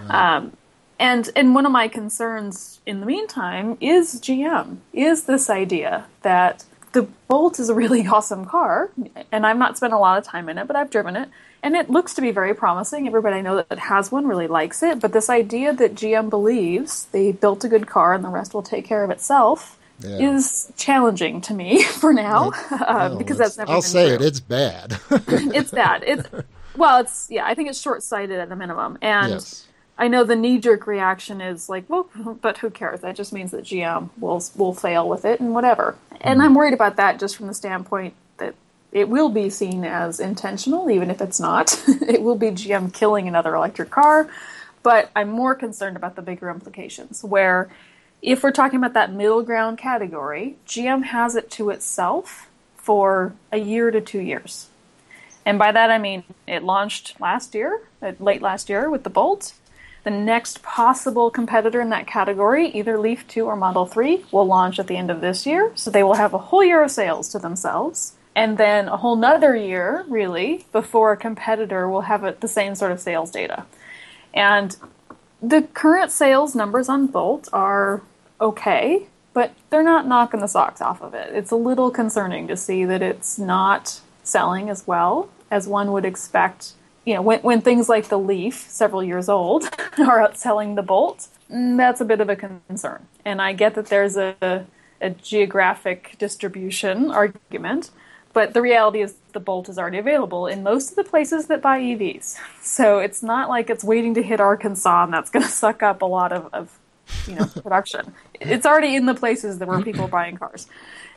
Right. 0.03 0.35
Um, 0.37 0.57
and 0.99 1.29
and 1.35 1.55
one 1.55 1.65
of 1.65 1.71
my 1.71 1.87
concerns 1.87 2.79
in 2.85 2.99
the 2.99 3.05
meantime 3.05 3.77
is 3.81 4.21
GM 4.21 4.77
is 4.93 5.23
this 5.23 5.49
idea 5.49 6.05
that 6.21 6.63
the 6.91 7.07
Bolt 7.27 7.59
is 7.59 7.69
a 7.69 7.73
really 7.73 8.05
awesome 8.07 8.45
car, 8.45 8.91
and 9.31 9.45
I've 9.45 9.57
not 9.57 9.77
spent 9.77 9.93
a 9.93 9.97
lot 9.97 10.17
of 10.17 10.23
time 10.23 10.47
in 10.47 10.57
it, 10.57 10.67
but 10.67 10.75
I've 10.75 10.91
driven 10.91 11.15
it, 11.15 11.29
and 11.63 11.75
it 11.75 11.89
looks 11.89 12.13
to 12.15 12.21
be 12.21 12.31
very 12.31 12.53
promising. 12.53 13.07
Everybody 13.07 13.37
I 13.37 13.41
know 13.41 13.63
that 13.67 13.79
has 13.79 14.11
one 14.11 14.27
really 14.27 14.47
likes 14.47 14.83
it, 14.83 14.99
but 14.99 15.11
this 15.11 15.29
idea 15.29 15.73
that 15.73 15.95
GM 15.95 16.29
believes 16.29 17.05
they 17.05 17.31
built 17.31 17.63
a 17.63 17.69
good 17.69 17.87
car 17.87 18.13
and 18.13 18.23
the 18.23 18.29
rest 18.29 18.53
will 18.53 18.63
take 18.63 18.85
care 18.85 19.03
of 19.03 19.09
itself 19.09 19.79
yeah. 19.99 20.33
is 20.33 20.71
challenging 20.77 21.41
to 21.41 21.53
me 21.53 21.83
for 21.99 22.13
now 22.13 22.51
uh, 22.71 23.15
because 23.15 23.37
that's 23.37 23.57
never. 23.57 23.71
I'll 23.71 23.81
say 23.81 24.07
true. 24.07 24.15
it. 24.15 24.21
It's 24.21 24.39
bad. 24.39 24.99
it's 25.09 25.71
bad. 25.71 26.03
It's 26.05 26.27
well, 26.75 27.01
it's 27.01 27.27
yeah. 27.29 27.45
I 27.45 27.53
think 27.53 27.69
it's 27.69 27.81
short 27.81 28.03
sighted 28.03 28.39
at 28.39 28.51
a 28.51 28.55
minimum, 28.55 28.97
and 29.01 29.33
yes. 29.33 29.67
I 29.97 30.07
know 30.07 30.23
the 30.23 30.35
knee 30.35 30.57
jerk 30.57 30.87
reaction 30.87 31.41
is 31.41 31.69
like, 31.69 31.89
well, 31.89 32.09
but 32.41 32.59
who 32.59 32.69
cares? 32.69 33.01
That 33.01 33.15
just 33.15 33.33
means 33.33 33.51
that 33.51 33.63
GM 33.63 34.09
will 34.17 34.43
will 34.55 34.73
fail 34.73 35.07
with 35.07 35.25
it 35.25 35.39
and 35.39 35.53
whatever. 35.53 35.95
And 36.21 36.39
mm-hmm. 36.39 36.41
I'm 36.41 36.55
worried 36.55 36.73
about 36.73 36.95
that 36.97 37.19
just 37.19 37.35
from 37.35 37.47
the 37.47 37.53
standpoint 37.53 38.13
that 38.37 38.55
it 38.91 39.09
will 39.09 39.29
be 39.29 39.49
seen 39.49 39.83
as 39.83 40.19
intentional, 40.19 40.89
even 40.89 41.09
if 41.09 41.21
it's 41.21 41.39
not. 41.39 41.81
it 41.87 42.21
will 42.21 42.37
be 42.37 42.47
GM 42.47 42.93
killing 42.93 43.27
another 43.27 43.55
electric 43.55 43.89
car, 43.89 44.29
but 44.83 45.11
I'm 45.15 45.29
more 45.29 45.55
concerned 45.55 45.97
about 45.97 46.15
the 46.15 46.21
bigger 46.21 46.49
implications 46.49 47.23
where. 47.23 47.69
If 48.23 48.43
we're 48.43 48.51
talking 48.51 48.77
about 48.77 48.93
that 48.93 49.11
middle 49.11 49.41
ground 49.41 49.79
category, 49.79 50.55
GM 50.67 51.05
has 51.05 51.35
it 51.35 51.49
to 51.53 51.71
itself 51.71 52.51
for 52.75 53.33
a 53.51 53.57
year 53.57 53.89
to 53.89 53.99
two 53.99 54.19
years 54.19 54.69
and 55.45 55.57
by 55.57 55.71
that 55.71 55.89
I 55.89 55.97
mean 55.97 56.23
it 56.47 56.63
launched 56.63 57.19
last 57.19 57.55
year, 57.55 57.81
uh, 58.01 58.13
late 58.19 58.41
last 58.41 58.69
year 58.69 58.89
with 58.89 59.03
the 59.03 59.09
Bolt. 59.09 59.53
The 60.03 60.09
next 60.09 60.63
possible 60.63 61.29
competitor 61.29 61.79
in 61.79 61.89
that 61.89 62.07
category, 62.07 62.69
either 62.69 62.97
Leaf 62.97 63.27
2 63.27 63.45
or 63.45 63.55
Model 63.55 63.85
3, 63.85 64.25
will 64.31 64.47
launch 64.47 64.79
at 64.79 64.87
the 64.87 64.97
end 64.97 65.11
of 65.11 65.21
this 65.21 65.45
year. 65.45 65.71
So 65.75 65.91
they 65.91 66.01
will 66.01 66.15
have 66.15 66.33
a 66.33 66.39
whole 66.39 66.63
year 66.63 66.83
of 66.83 66.89
sales 66.89 67.29
to 67.29 67.39
themselves. 67.39 68.13
And 68.35 68.57
then 68.57 68.87
a 68.87 68.97
whole 68.97 69.15
nother 69.15 69.55
year, 69.55 70.05
really, 70.07 70.65
before 70.71 71.11
a 71.11 71.17
competitor 71.17 71.87
will 71.87 72.01
have 72.01 72.23
a, 72.23 72.35
the 72.39 72.47
same 72.47 72.73
sort 72.73 72.91
of 72.91 72.99
sales 72.99 73.29
data. 73.29 73.65
And 74.33 74.75
the 75.41 75.63
current 75.73 76.11
sales 76.11 76.55
numbers 76.55 76.89
on 76.89 77.07
Bolt 77.07 77.49
are 77.53 78.01
okay, 78.39 79.07
but 79.33 79.53
they're 79.69 79.83
not 79.83 80.07
knocking 80.07 80.39
the 80.39 80.47
socks 80.47 80.81
off 80.81 81.01
of 81.01 81.13
it. 81.13 81.35
It's 81.35 81.51
a 81.51 81.55
little 81.55 81.91
concerning 81.91 82.47
to 82.47 82.57
see 82.57 82.85
that 82.85 83.01
it's 83.01 83.37
not 83.37 84.01
selling 84.23 84.69
as 84.69 84.87
well 84.87 85.29
as 85.49 85.67
one 85.67 85.91
would 85.91 86.05
expect. 86.05 86.73
You 87.05 87.15
know, 87.15 87.21
when, 87.21 87.39
when 87.41 87.61
things 87.61 87.89
like 87.89 88.09
the 88.09 88.19
Leaf, 88.19 88.67
several 88.69 89.03
years 89.03 89.27
old, 89.27 89.63
are 89.97 90.19
outselling 90.19 90.75
the 90.75 90.83
Bolt, 90.83 91.27
mm, 91.51 91.77
that's 91.77 91.99
a 92.01 92.05
bit 92.05 92.21
of 92.21 92.29
a 92.29 92.35
concern. 92.35 93.07
And 93.25 93.41
I 93.41 93.53
get 93.53 93.75
that 93.75 93.87
there's 93.87 94.17
a, 94.17 94.65
a 95.01 95.09
geographic 95.09 96.15
distribution 96.19 97.11
argument, 97.11 97.89
but 98.33 98.53
the 98.53 98.61
reality 98.61 99.01
is 99.01 99.15
the 99.33 99.39
Bolt 99.39 99.67
is 99.67 99.77
already 99.77 99.97
available 99.97 100.47
in 100.47 100.63
most 100.63 100.91
of 100.91 100.95
the 100.95 101.03
places 101.03 101.47
that 101.47 101.61
buy 101.61 101.79
EVs. 101.79 102.37
So 102.63 102.99
it's 102.99 103.21
not 103.23 103.49
like 103.49 103.69
it's 103.69 103.83
waiting 103.83 104.13
to 104.13 104.21
hit 104.21 104.39
Arkansas 104.39 105.03
and 105.03 105.13
that's 105.13 105.29
going 105.31 105.43
to 105.45 105.51
suck 105.51 105.83
up 105.83 106.01
a 106.01 106.05
lot 106.05 106.31
of, 106.31 106.47
of 106.53 106.79
you 107.27 107.35
know 107.35 107.45
production. 107.45 108.13
It's 108.39 108.65
already 108.65 108.95
in 108.95 109.05
the 109.05 109.13
places 109.13 109.59
that 109.59 109.67
where 109.67 109.81
people 109.81 110.05
are 110.05 110.09
buying 110.09 110.37
cars. 110.37 110.67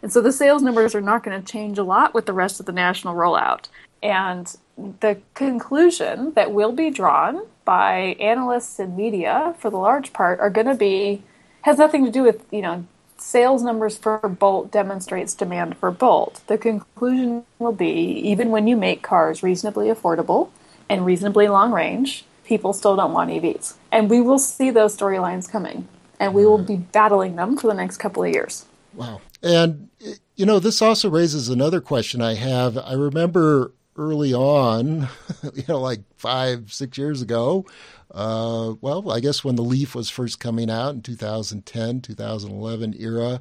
And 0.02 0.12
so 0.12 0.20
the 0.20 0.32
sales 0.32 0.62
numbers 0.62 0.94
are 0.94 1.00
not 1.00 1.24
going 1.24 1.40
to 1.40 1.52
change 1.52 1.78
a 1.78 1.84
lot 1.84 2.12
with 2.14 2.26
the 2.26 2.32
rest 2.32 2.60
of 2.60 2.66
the 2.66 2.72
national 2.72 3.14
rollout. 3.14 3.68
And 4.02 4.54
the 5.00 5.18
conclusion 5.34 6.32
that 6.34 6.52
will 6.52 6.72
be 6.72 6.90
drawn 6.90 7.46
by 7.64 8.16
analysts 8.20 8.78
and 8.78 8.96
media, 8.96 9.54
for 9.58 9.70
the 9.70 9.78
large 9.78 10.12
part, 10.12 10.40
are 10.40 10.50
going 10.50 10.66
to 10.66 10.74
be 10.74 11.22
has 11.62 11.78
nothing 11.78 12.04
to 12.04 12.10
do 12.10 12.22
with 12.22 12.44
you 12.50 12.62
know 12.62 12.86
sales 13.16 13.62
numbers 13.62 13.96
for 13.96 14.18
Bolt 14.18 14.70
demonstrates 14.70 15.34
demand 15.34 15.78
for 15.78 15.90
Bolt. 15.90 16.42
The 16.46 16.58
conclusion 16.58 17.44
will 17.58 17.72
be 17.72 17.92
even 18.28 18.50
when 18.50 18.66
you 18.66 18.76
make 18.76 19.02
cars 19.02 19.42
reasonably 19.42 19.88
affordable 19.88 20.50
and 20.88 21.06
reasonably 21.06 21.48
long 21.48 21.72
range, 21.72 22.24
people 22.44 22.72
still 22.72 22.96
don't 22.96 23.12
want 23.12 23.30
EVs. 23.30 23.74
And 23.90 24.10
we 24.10 24.20
will 24.20 24.38
see 24.38 24.70
those 24.70 24.96
storylines 24.96 25.50
coming, 25.50 25.88
and 26.20 26.34
we 26.34 26.46
will 26.46 26.58
be 26.58 26.76
battling 26.76 27.36
them 27.36 27.56
for 27.56 27.66
the 27.68 27.74
next 27.74 27.98
couple 27.98 28.24
of 28.24 28.32
years. 28.32 28.66
Wow. 28.94 29.20
And, 29.42 29.88
you 30.36 30.46
know, 30.46 30.58
this 30.58 30.80
also 30.80 31.10
raises 31.10 31.48
another 31.48 31.80
question 31.80 32.22
I 32.22 32.34
have. 32.34 32.78
I 32.78 32.94
remember 32.94 33.72
early 33.96 34.32
on, 34.32 35.08
you 35.54 35.64
know, 35.68 35.80
like 35.80 36.00
five, 36.16 36.72
six 36.72 36.96
years 36.96 37.22
ago, 37.22 37.66
uh, 38.10 38.74
well, 38.80 39.10
I 39.10 39.20
guess 39.20 39.42
when 39.42 39.56
the 39.56 39.62
Leaf 39.62 39.94
was 39.94 40.08
first 40.08 40.40
coming 40.40 40.70
out 40.70 40.94
in 40.94 41.02
2010, 41.02 42.00
2011 42.00 42.94
era, 42.98 43.40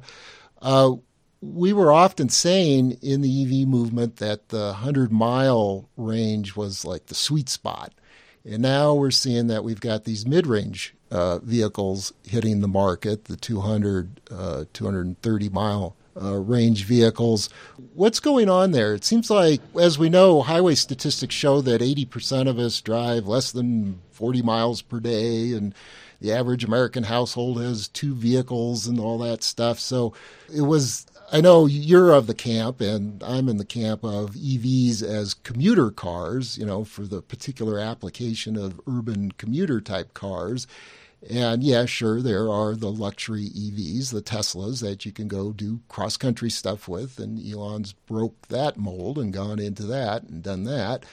uh, 0.60 0.92
we 1.40 1.72
were 1.72 1.92
often 1.92 2.28
saying 2.28 2.92
in 3.02 3.20
the 3.20 3.42
EV 3.42 3.68
movement 3.68 4.16
that 4.16 4.48
the 4.48 4.66
100 4.66 5.12
mile 5.12 5.88
range 5.96 6.56
was 6.56 6.84
like 6.84 7.06
the 7.06 7.14
sweet 7.14 7.48
spot. 7.48 7.92
And 8.44 8.62
now 8.62 8.94
we're 8.94 9.10
seeing 9.10 9.46
that 9.46 9.64
we've 9.64 9.80
got 9.80 10.04
these 10.04 10.26
mid 10.26 10.46
range 10.46 10.94
uh, 11.14 11.38
vehicles 11.38 12.12
hitting 12.24 12.60
the 12.60 12.68
market, 12.68 13.26
the 13.26 13.36
200, 13.36 14.20
uh, 14.32 14.64
230 14.72 15.48
mile 15.48 15.94
uh, 16.20 16.34
range 16.34 16.84
vehicles. 16.84 17.48
What's 17.94 18.18
going 18.18 18.48
on 18.48 18.72
there? 18.72 18.94
It 18.94 19.04
seems 19.04 19.30
like, 19.30 19.60
as 19.80 19.96
we 19.96 20.08
know, 20.08 20.42
highway 20.42 20.74
statistics 20.74 21.34
show 21.34 21.60
that 21.60 21.80
80% 21.80 22.48
of 22.48 22.58
us 22.58 22.80
drive 22.80 23.28
less 23.28 23.52
than 23.52 24.00
40 24.10 24.42
miles 24.42 24.82
per 24.82 24.98
day, 24.98 25.52
and 25.52 25.72
the 26.20 26.32
average 26.32 26.64
American 26.64 27.04
household 27.04 27.62
has 27.62 27.86
two 27.86 28.14
vehicles 28.14 28.88
and 28.88 28.98
all 28.98 29.18
that 29.18 29.42
stuff. 29.42 29.78
So 29.78 30.14
it 30.52 30.62
was. 30.62 31.06
I 31.32 31.40
know 31.40 31.66
you're 31.66 32.12
of 32.12 32.26
the 32.26 32.34
camp, 32.34 32.80
and 32.80 33.22
I'm 33.24 33.48
in 33.48 33.56
the 33.56 33.64
camp 33.64 34.04
of 34.04 34.32
EVs 34.32 35.02
as 35.02 35.32
commuter 35.32 35.90
cars, 35.90 36.58
you 36.58 36.66
know, 36.66 36.84
for 36.84 37.02
the 37.02 37.22
particular 37.22 37.78
application 37.78 38.56
of 38.56 38.80
urban 38.86 39.32
commuter 39.32 39.80
type 39.80 40.12
cars. 40.12 40.66
And 41.30 41.62
yeah, 41.62 41.86
sure, 41.86 42.20
there 42.20 42.50
are 42.50 42.74
the 42.74 42.90
luxury 42.90 43.48
EVs, 43.48 44.12
the 44.12 44.20
Teslas 44.20 44.82
that 44.82 45.06
you 45.06 45.12
can 45.12 45.26
go 45.26 45.52
do 45.52 45.80
cross 45.88 46.16
country 46.16 46.50
stuff 46.50 46.86
with, 46.86 47.18
and 47.18 47.38
Elon's 47.38 47.92
broke 47.92 48.48
that 48.48 48.76
mold 48.76 49.18
and 49.18 49.32
gone 49.32 49.58
into 49.58 49.84
that 49.84 50.24
and 50.24 50.42
done 50.42 50.64
that. 50.64 51.04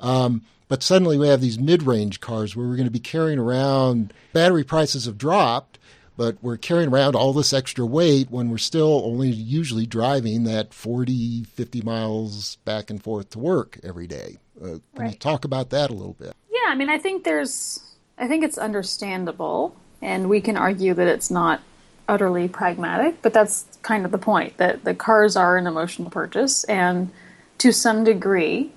Um, 0.00 0.42
but 0.68 0.82
suddenly 0.82 1.16
we 1.16 1.28
have 1.28 1.40
these 1.40 1.58
mid 1.58 1.84
range 1.84 2.20
cars 2.20 2.56
where 2.56 2.66
we're 2.66 2.76
going 2.76 2.86
to 2.86 2.90
be 2.90 2.98
carrying 2.98 3.38
around, 3.38 4.12
battery 4.32 4.64
prices 4.64 5.04
have 5.04 5.18
dropped, 5.18 5.78
but 6.16 6.36
we're 6.42 6.56
carrying 6.56 6.90
around 6.90 7.14
all 7.14 7.32
this 7.32 7.52
extra 7.52 7.86
weight 7.86 8.30
when 8.30 8.50
we're 8.50 8.58
still 8.58 9.02
only 9.04 9.28
usually 9.28 9.86
driving 9.86 10.44
that 10.44 10.74
40, 10.74 11.44
50 11.44 11.82
miles 11.82 12.56
back 12.64 12.90
and 12.90 13.02
forth 13.02 13.30
to 13.30 13.38
work 13.38 13.78
every 13.84 14.06
day. 14.06 14.38
Uh, 14.60 14.64
can 14.64 14.82
right. 14.96 15.12
you 15.12 15.18
talk 15.18 15.44
about 15.44 15.70
that 15.70 15.90
a 15.90 15.94
little 15.94 16.14
bit? 16.14 16.34
Yeah, 16.50 16.70
I 16.70 16.74
mean, 16.74 16.88
I 16.88 16.98
think 16.98 17.24
there's 17.24 17.91
I 18.18 18.28
think 18.28 18.44
it's 18.44 18.58
understandable, 18.58 19.74
and 20.00 20.28
we 20.28 20.40
can 20.40 20.56
argue 20.56 20.94
that 20.94 21.08
it's 21.08 21.30
not 21.30 21.60
utterly 22.08 22.48
pragmatic, 22.48 23.22
but 23.22 23.32
that's 23.32 23.66
kind 23.82 24.04
of 24.04 24.10
the 24.10 24.18
point 24.18 24.56
that 24.58 24.84
the 24.84 24.94
cars 24.94 25.36
are 25.36 25.56
an 25.56 25.66
emotional 25.66 26.10
purchase, 26.10 26.64
and 26.64 27.10
to 27.58 27.72
some 27.72 28.04
degree, 28.04 28.72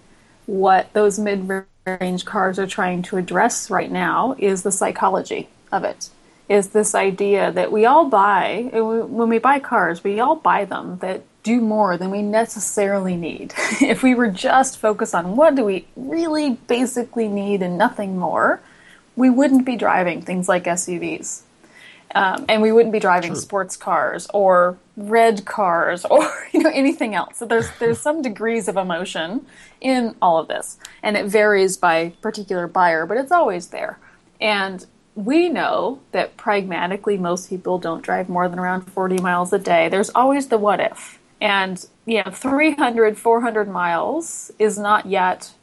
what 0.46 0.94
those 0.94 1.18
mid 1.20 1.66
range 1.86 2.26
cars 2.26 2.58
are 2.60 2.68
trying 2.68 3.02
to 3.04 3.18
address 3.18 3.70
right 3.70 3.92
now 3.92 4.36
is 4.38 4.64
the 4.64 4.72
psychology 4.72 5.50
of 5.72 5.84
it. 5.84 6.10
Is 6.48 6.70
this 6.70 6.94
idea 6.94 7.52
that 7.52 7.72
we 7.72 7.86
all 7.86 8.10
buy, 8.10 8.70
when 8.72 9.30
we 9.30 9.40
buy 9.40 9.60
cars, 9.60 10.04
we 10.04 10.20
all 10.20 10.36
buy 10.36 10.66
them 10.66 11.00
that 11.00 11.24
do 11.46 11.62
more 11.62 11.96
than 11.98 12.10
we 12.10 12.22
necessarily 12.22 13.16
need. 13.16 13.54
if 13.82 14.02
we 14.04 14.16
were 14.16 14.30
just 14.30 14.80
focused 14.80 15.14
on 15.16 15.36
what 15.36 15.56
do 15.56 15.64
we 15.64 15.88
really 15.96 16.52
basically 16.68 17.28
need 17.28 17.62
and 17.62 17.78
nothing 17.78 18.18
more, 18.18 18.62
we 19.16 19.30
wouldn't 19.30 19.66
be 19.66 19.76
driving 19.76 20.22
things 20.22 20.48
like 20.48 20.66
SUVs. 20.66 21.42
Um, 22.14 22.46
and 22.48 22.62
we 22.62 22.72
wouldn't 22.72 22.94
be 22.94 23.00
driving 23.00 23.32
True. 23.32 23.42
sports 23.42 23.76
cars 23.76 24.28
or 24.34 24.78
red 24.96 25.44
cars 25.44 26.06
or 26.10 26.32
you 26.54 26.62
know 26.64 26.72
anything 26.74 27.14
else. 27.14 27.38
So 27.38 27.46
there's 27.46 27.70
there's 27.80 28.00
some 28.00 28.22
degrees 28.22 28.68
of 28.68 28.78
emotion 28.78 29.46
in 29.82 30.16
all 30.22 30.38
of 30.38 30.48
this, 30.48 30.78
and 31.04 31.18
it 31.18 31.26
varies 31.26 31.78
by 31.78 32.14
particular 32.22 32.68
buyer, 32.68 33.06
but 33.06 33.18
it's 33.18 33.32
always 33.32 33.68
there. 33.68 34.00
And 34.40 34.86
we 35.16 35.50
know 35.50 36.00
that 36.12 36.38
pragmatically 36.38 37.18
most 37.18 37.50
people 37.50 37.80
don't 37.80 38.02
drive 38.02 38.28
more 38.28 38.50
than 38.50 38.60
around 38.60 38.82
40 38.82 39.18
miles 39.20 39.54
a 39.54 39.60
day. 39.60 39.88
There's 39.88 40.10
always 40.10 40.48
the 40.48 40.58
what 40.58 40.80
if. 40.82 41.20
And 41.42 41.86
you 42.06 42.24
know, 42.24 42.32
300, 42.32 43.18
400 43.18 43.68
miles 43.68 44.52
is 44.60 44.78
not 44.78 45.06
yet 45.06 45.54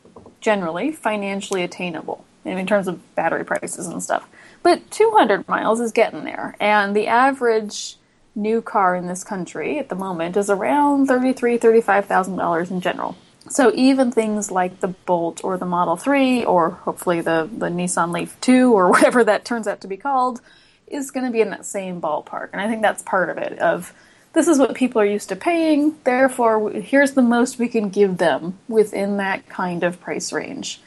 generally 0.40 0.90
financially 0.90 1.62
attainable 1.62 2.24
in 2.44 2.66
terms 2.66 2.88
of 2.88 3.14
battery 3.14 3.44
prices 3.44 3.86
and 3.86 4.02
stuff. 4.02 4.28
But 4.62 4.90
200 4.90 5.48
miles 5.48 5.80
is 5.80 5.92
getting 5.92 6.24
there, 6.24 6.56
and 6.60 6.94
the 6.94 7.06
average 7.06 7.96
new 8.34 8.62
car 8.62 8.96
in 8.96 9.06
this 9.06 9.24
country 9.24 9.78
at 9.78 9.88
the 9.88 9.94
moment 9.94 10.36
is 10.36 10.48
around 10.48 11.06
thirty-three, 11.06 11.58
thirty-five 11.58 12.06
thousand 12.06 12.36
dollars 12.36 12.70
in 12.70 12.80
general. 12.80 13.16
So 13.48 13.72
even 13.74 14.12
things 14.12 14.50
like 14.50 14.80
the 14.80 14.88
Bolt 14.88 15.42
or 15.44 15.58
the 15.58 15.66
Model 15.66 15.96
3 15.96 16.44
or 16.44 16.70
hopefully 16.70 17.20
the, 17.20 17.50
the 17.52 17.66
Nissan 17.66 18.12
Leaf 18.12 18.40
2 18.40 18.72
or 18.72 18.88
whatever 18.90 19.24
that 19.24 19.44
turns 19.44 19.66
out 19.66 19.80
to 19.80 19.88
be 19.88 19.96
called 19.96 20.40
is 20.86 21.10
going 21.10 21.26
to 21.26 21.32
be 21.32 21.40
in 21.40 21.50
that 21.50 21.66
same 21.66 22.00
ballpark. 22.00 22.50
And 22.52 22.60
I 22.60 22.68
think 22.68 22.82
that's 22.82 23.02
part 23.02 23.30
of 23.30 23.38
it 23.38 23.58
of 23.58 23.92
this 24.32 24.48
is 24.48 24.58
what 24.58 24.74
people 24.74 25.00
are 25.00 25.06
used 25.06 25.28
to 25.28 25.36
paying, 25.36 25.96
therefore 26.04 26.70
here's 26.70 27.12
the 27.12 27.22
most 27.22 27.58
we 27.58 27.68
can 27.68 27.90
give 27.90 28.16
them 28.16 28.58
within 28.68 29.18
that 29.18 29.46
kind 29.48 29.82
of 29.82 30.00
price 30.00 30.32
range 30.32 30.80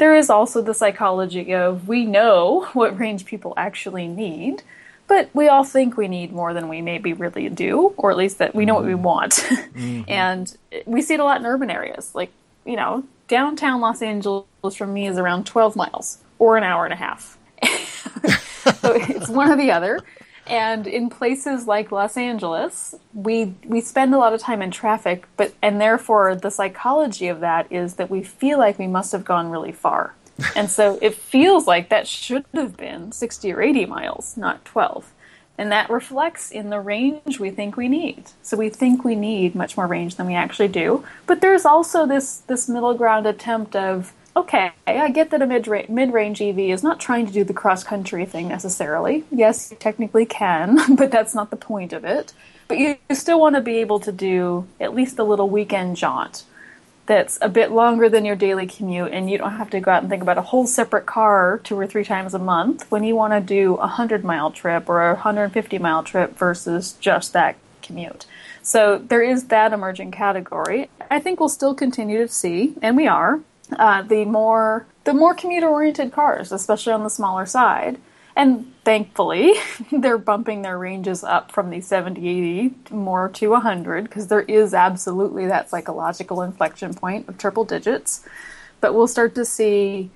there 0.00 0.16
is 0.16 0.30
also 0.30 0.62
the 0.62 0.72
psychology 0.72 1.54
of 1.54 1.86
we 1.86 2.06
know 2.06 2.64
what 2.72 2.98
range 2.98 3.26
people 3.26 3.54
actually 3.56 4.08
need, 4.08 4.62
but 5.06 5.28
we 5.34 5.48
all 5.48 5.62
think 5.62 5.96
we 5.96 6.08
need 6.08 6.32
more 6.32 6.54
than 6.54 6.68
we 6.68 6.80
maybe 6.80 7.12
really 7.12 7.48
do, 7.48 7.94
or 7.96 8.10
at 8.10 8.16
least 8.16 8.38
that 8.38 8.54
we 8.54 8.64
know 8.64 8.74
what 8.74 8.84
we 8.84 8.92
mm-hmm. 8.92 9.02
want. 9.02 9.32
mm-hmm. 9.34 10.02
and 10.08 10.56
we 10.86 11.02
see 11.02 11.14
it 11.14 11.20
a 11.20 11.24
lot 11.24 11.38
in 11.40 11.46
urban 11.46 11.70
areas. 11.70 12.14
Like, 12.14 12.30
you 12.64 12.76
know, 12.76 13.04
downtown 13.28 13.80
Los 13.80 14.02
Angeles 14.02 14.46
from 14.74 14.94
me 14.94 15.06
is 15.06 15.18
around 15.18 15.46
12 15.46 15.76
miles 15.76 16.18
or 16.38 16.56
an 16.56 16.64
hour 16.64 16.84
and 16.84 16.94
a 16.94 16.96
half. 16.96 17.38
so 18.80 18.94
it's 18.94 19.28
one 19.28 19.50
or 19.50 19.56
the 19.56 19.70
other. 19.70 20.00
And 20.50 20.88
in 20.88 21.10
places 21.10 21.68
like 21.68 21.92
Los 21.92 22.16
Angeles, 22.16 22.96
we 23.14 23.54
we 23.64 23.80
spend 23.80 24.12
a 24.12 24.18
lot 24.18 24.34
of 24.34 24.40
time 24.40 24.62
in 24.62 24.72
traffic, 24.72 25.26
but 25.36 25.54
and 25.62 25.80
therefore 25.80 26.34
the 26.34 26.50
psychology 26.50 27.28
of 27.28 27.38
that 27.40 27.70
is 27.70 27.94
that 27.94 28.10
we 28.10 28.22
feel 28.22 28.58
like 28.58 28.76
we 28.78 28.88
must 28.88 29.12
have 29.12 29.24
gone 29.24 29.48
really 29.50 29.72
far. 29.72 30.14
and 30.56 30.68
so 30.68 30.98
it 31.00 31.14
feels 31.14 31.66
like 31.66 31.88
that 31.90 32.08
should 32.08 32.44
have 32.54 32.76
been 32.76 33.12
60 33.12 33.52
or 33.52 33.62
80 33.62 33.86
miles, 33.86 34.36
not 34.36 34.64
12. 34.64 35.12
And 35.58 35.70
that 35.70 35.90
reflects 35.90 36.50
in 36.50 36.70
the 36.70 36.80
range 36.80 37.38
we 37.38 37.50
think 37.50 37.76
we 37.76 37.86
need. 37.86 38.24
So 38.42 38.56
we 38.56 38.70
think 38.70 39.04
we 39.04 39.14
need 39.14 39.54
much 39.54 39.76
more 39.76 39.86
range 39.86 40.16
than 40.16 40.26
we 40.26 40.34
actually 40.34 40.68
do. 40.68 41.04
But 41.26 41.42
there's 41.42 41.64
also 41.64 42.06
this 42.06 42.38
this 42.48 42.68
middle 42.68 42.94
ground 42.94 43.26
attempt 43.26 43.76
of 43.76 44.12
okay, 44.36 44.72
I 44.86 45.10
get 45.10 45.30
that 45.30 45.42
a 45.42 45.46
mid 45.46 46.12
range 46.12 46.40
EV 46.40 46.58
is 46.58 46.82
not 46.82 47.00
trying 47.00 47.26
to 47.26 47.32
do 47.32 47.44
the 47.44 47.52
cross 47.52 47.84
country 47.84 48.24
thing 48.24 48.48
necessarily. 48.48 49.24
Yes, 49.30 49.70
you 49.70 49.76
technically 49.76 50.26
can, 50.26 50.78
but 50.96 51.10
that's 51.10 51.34
not 51.34 51.50
the 51.50 51.56
point 51.56 51.92
of 51.92 52.04
it. 52.04 52.32
But 52.68 52.78
you 52.78 52.98
still 53.12 53.40
want 53.40 53.56
to 53.56 53.60
be 53.60 53.78
able 53.78 54.00
to 54.00 54.12
do 54.12 54.66
at 54.78 54.94
least 54.94 55.18
a 55.18 55.24
little 55.24 55.48
weekend 55.48 55.96
jaunt 55.96 56.44
that's 57.10 57.38
a 57.42 57.48
bit 57.48 57.72
longer 57.72 58.08
than 58.08 58.24
your 58.24 58.36
daily 58.36 58.68
commute, 58.68 59.10
and 59.10 59.28
you 59.28 59.36
don't 59.36 59.54
have 59.54 59.68
to 59.70 59.80
go 59.80 59.90
out 59.90 60.02
and 60.02 60.08
think 60.08 60.22
about 60.22 60.38
a 60.38 60.42
whole 60.42 60.64
separate 60.64 61.06
car 61.06 61.60
two 61.64 61.76
or 61.76 61.84
three 61.84 62.04
times 62.04 62.34
a 62.34 62.38
month 62.38 62.88
when 62.88 63.02
you 63.02 63.16
want 63.16 63.32
to 63.32 63.40
do 63.40 63.74
a 63.74 63.90
100 63.98 64.22
mile 64.22 64.52
trip 64.52 64.88
or 64.88 65.04
a 65.04 65.14
150 65.14 65.78
mile 65.78 66.04
trip 66.04 66.38
versus 66.38 66.92
just 67.00 67.32
that 67.32 67.56
commute. 67.82 68.26
So 68.62 68.98
there 68.98 69.22
is 69.22 69.46
that 69.46 69.72
emerging 69.72 70.12
category. 70.12 70.88
I 71.10 71.18
think 71.18 71.40
we'll 71.40 71.48
still 71.48 71.74
continue 71.74 72.18
to 72.18 72.28
see, 72.28 72.74
and 72.80 72.96
we 72.96 73.08
are, 73.08 73.40
uh, 73.78 74.02
the 74.02 74.24
more 74.24 74.86
the 75.04 75.14
more 75.14 75.34
commuter 75.34 75.68
oriented 75.68 76.12
cars, 76.12 76.52
especially 76.52 76.92
on 76.92 77.02
the 77.02 77.10
smaller 77.10 77.46
side. 77.46 77.98
And 78.36 78.72
thankfully, 78.84 79.54
they're 79.92 80.18
bumping 80.18 80.62
their 80.62 80.78
ranges 80.78 81.24
up 81.24 81.50
from 81.50 81.70
the 81.70 81.80
70, 81.80 82.20
80 82.26 82.74
more 82.94 83.28
to 83.30 83.48
100 83.48 84.04
because 84.04 84.28
there 84.28 84.42
is 84.42 84.72
absolutely 84.72 85.46
that 85.46 85.68
psychological 85.68 86.42
inflection 86.42 86.94
point 86.94 87.28
of 87.28 87.38
triple 87.38 87.64
digits. 87.64 88.24
But 88.80 88.94
we'll 88.94 89.08
start 89.08 89.34
to 89.34 89.44
see 89.44 90.10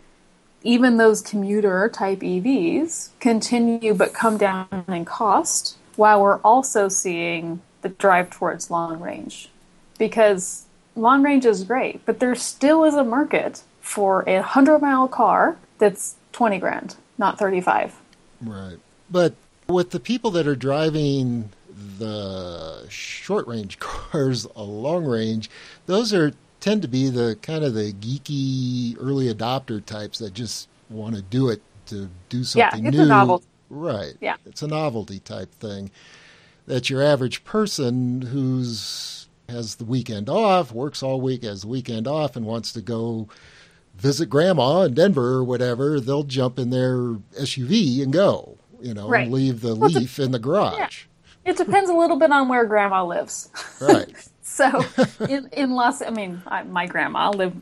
even 0.62 0.96
those 0.96 1.20
commuter 1.20 1.90
type 1.90 2.20
EVs 2.20 3.10
continue 3.20 3.94
but 3.94 4.14
come 4.14 4.38
down 4.38 4.84
in 4.88 5.04
cost 5.04 5.76
while 5.96 6.22
we're 6.22 6.38
also 6.38 6.88
seeing 6.88 7.60
the 7.82 7.90
drive 7.90 8.30
towards 8.30 8.70
long 8.70 9.00
range. 9.00 9.50
Because 9.98 10.64
long 10.96 11.22
range 11.22 11.44
is 11.44 11.64
great, 11.64 12.04
but 12.06 12.20
there 12.20 12.34
still 12.34 12.84
is 12.84 12.94
a 12.94 13.04
market 13.04 13.62
for 13.80 14.22
a 14.28 14.36
100 14.36 14.80
mile 14.80 15.08
car 15.08 15.56
that's 15.78 16.16
20 16.32 16.58
grand, 16.58 16.96
not 17.18 17.38
35. 17.38 17.94
Right. 18.40 18.78
But 19.10 19.34
with 19.68 19.90
the 19.90 20.00
people 20.00 20.30
that 20.32 20.46
are 20.46 20.56
driving 20.56 21.50
the 21.98 22.86
short 22.88 23.46
range 23.46 23.78
cars, 23.80 24.46
a 24.56 24.62
long 24.62 25.04
range, 25.04 25.50
those 25.86 26.12
are 26.12 26.32
tend 26.60 26.80
to 26.80 26.88
be 26.88 27.10
the 27.10 27.36
kind 27.42 27.62
of 27.62 27.74
the 27.74 27.92
geeky 27.92 28.96
early 28.98 29.32
adopter 29.32 29.84
types 29.84 30.18
that 30.18 30.32
just 30.32 30.66
want 30.88 31.14
to 31.14 31.20
do 31.20 31.50
it 31.50 31.60
to 31.86 32.08
do 32.30 32.42
something 32.42 32.84
yeah, 32.84 32.88
it's 32.88 32.96
new. 32.96 33.04
A 33.04 33.06
novelty. 33.06 33.46
Right. 33.68 34.14
Yeah. 34.20 34.36
It's 34.46 34.62
a 34.62 34.66
novelty 34.66 35.18
type 35.18 35.52
thing. 35.52 35.90
That 36.66 36.88
your 36.88 37.02
average 37.02 37.44
person 37.44 38.22
who's 38.22 39.23
has 39.48 39.76
the 39.76 39.84
weekend 39.84 40.28
off, 40.28 40.72
works 40.72 41.02
all 41.02 41.20
week, 41.20 41.44
has 41.44 41.62
the 41.62 41.68
weekend 41.68 42.06
off, 42.06 42.36
and 42.36 42.46
wants 42.46 42.72
to 42.72 42.80
go 42.80 43.28
visit 43.96 44.26
grandma 44.26 44.82
in 44.82 44.94
Denver 44.94 45.34
or 45.34 45.44
whatever, 45.44 46.00
they'll 46.00 46.24
jump 46.24 46.58
in 46.58 46.70
their 46.70 46.96
SUV 47.38 48.02
and 48.02 48.12
go, 48.12 48.58
you 48.80 48.94
know, 48.94 49.08
right. 49.08 49.24
and 49.24 49.32
leave 49.32 49.60
the 49.60 49.74
well, 49.74 49.90
Leaf 49.90 50.18
in 50.18 50.32
the 50.32 50.38
garage. 50.38 51.06
Yeah. 51.44 51.52
It 51.52 51.56
depends 51.56 51.90
a 51.90 51.94
little 51.94 52.18
bit 52.18 52.32
on 52.32 52.48
where 52.48 52.64
grandma 52.64 53.04
lives. 53.04 53.50
Right. 53.80 54.12
so 54.42 54.84
in, 55.28 55.48
in 55.52 55.72
Los, 55.72 56.00
I 56.00 56.10
mean, 56.10 56.42
I, 56.46 56.62
my 56.62 56.86
grandma 56.86 57.30
lived 57.30 57.60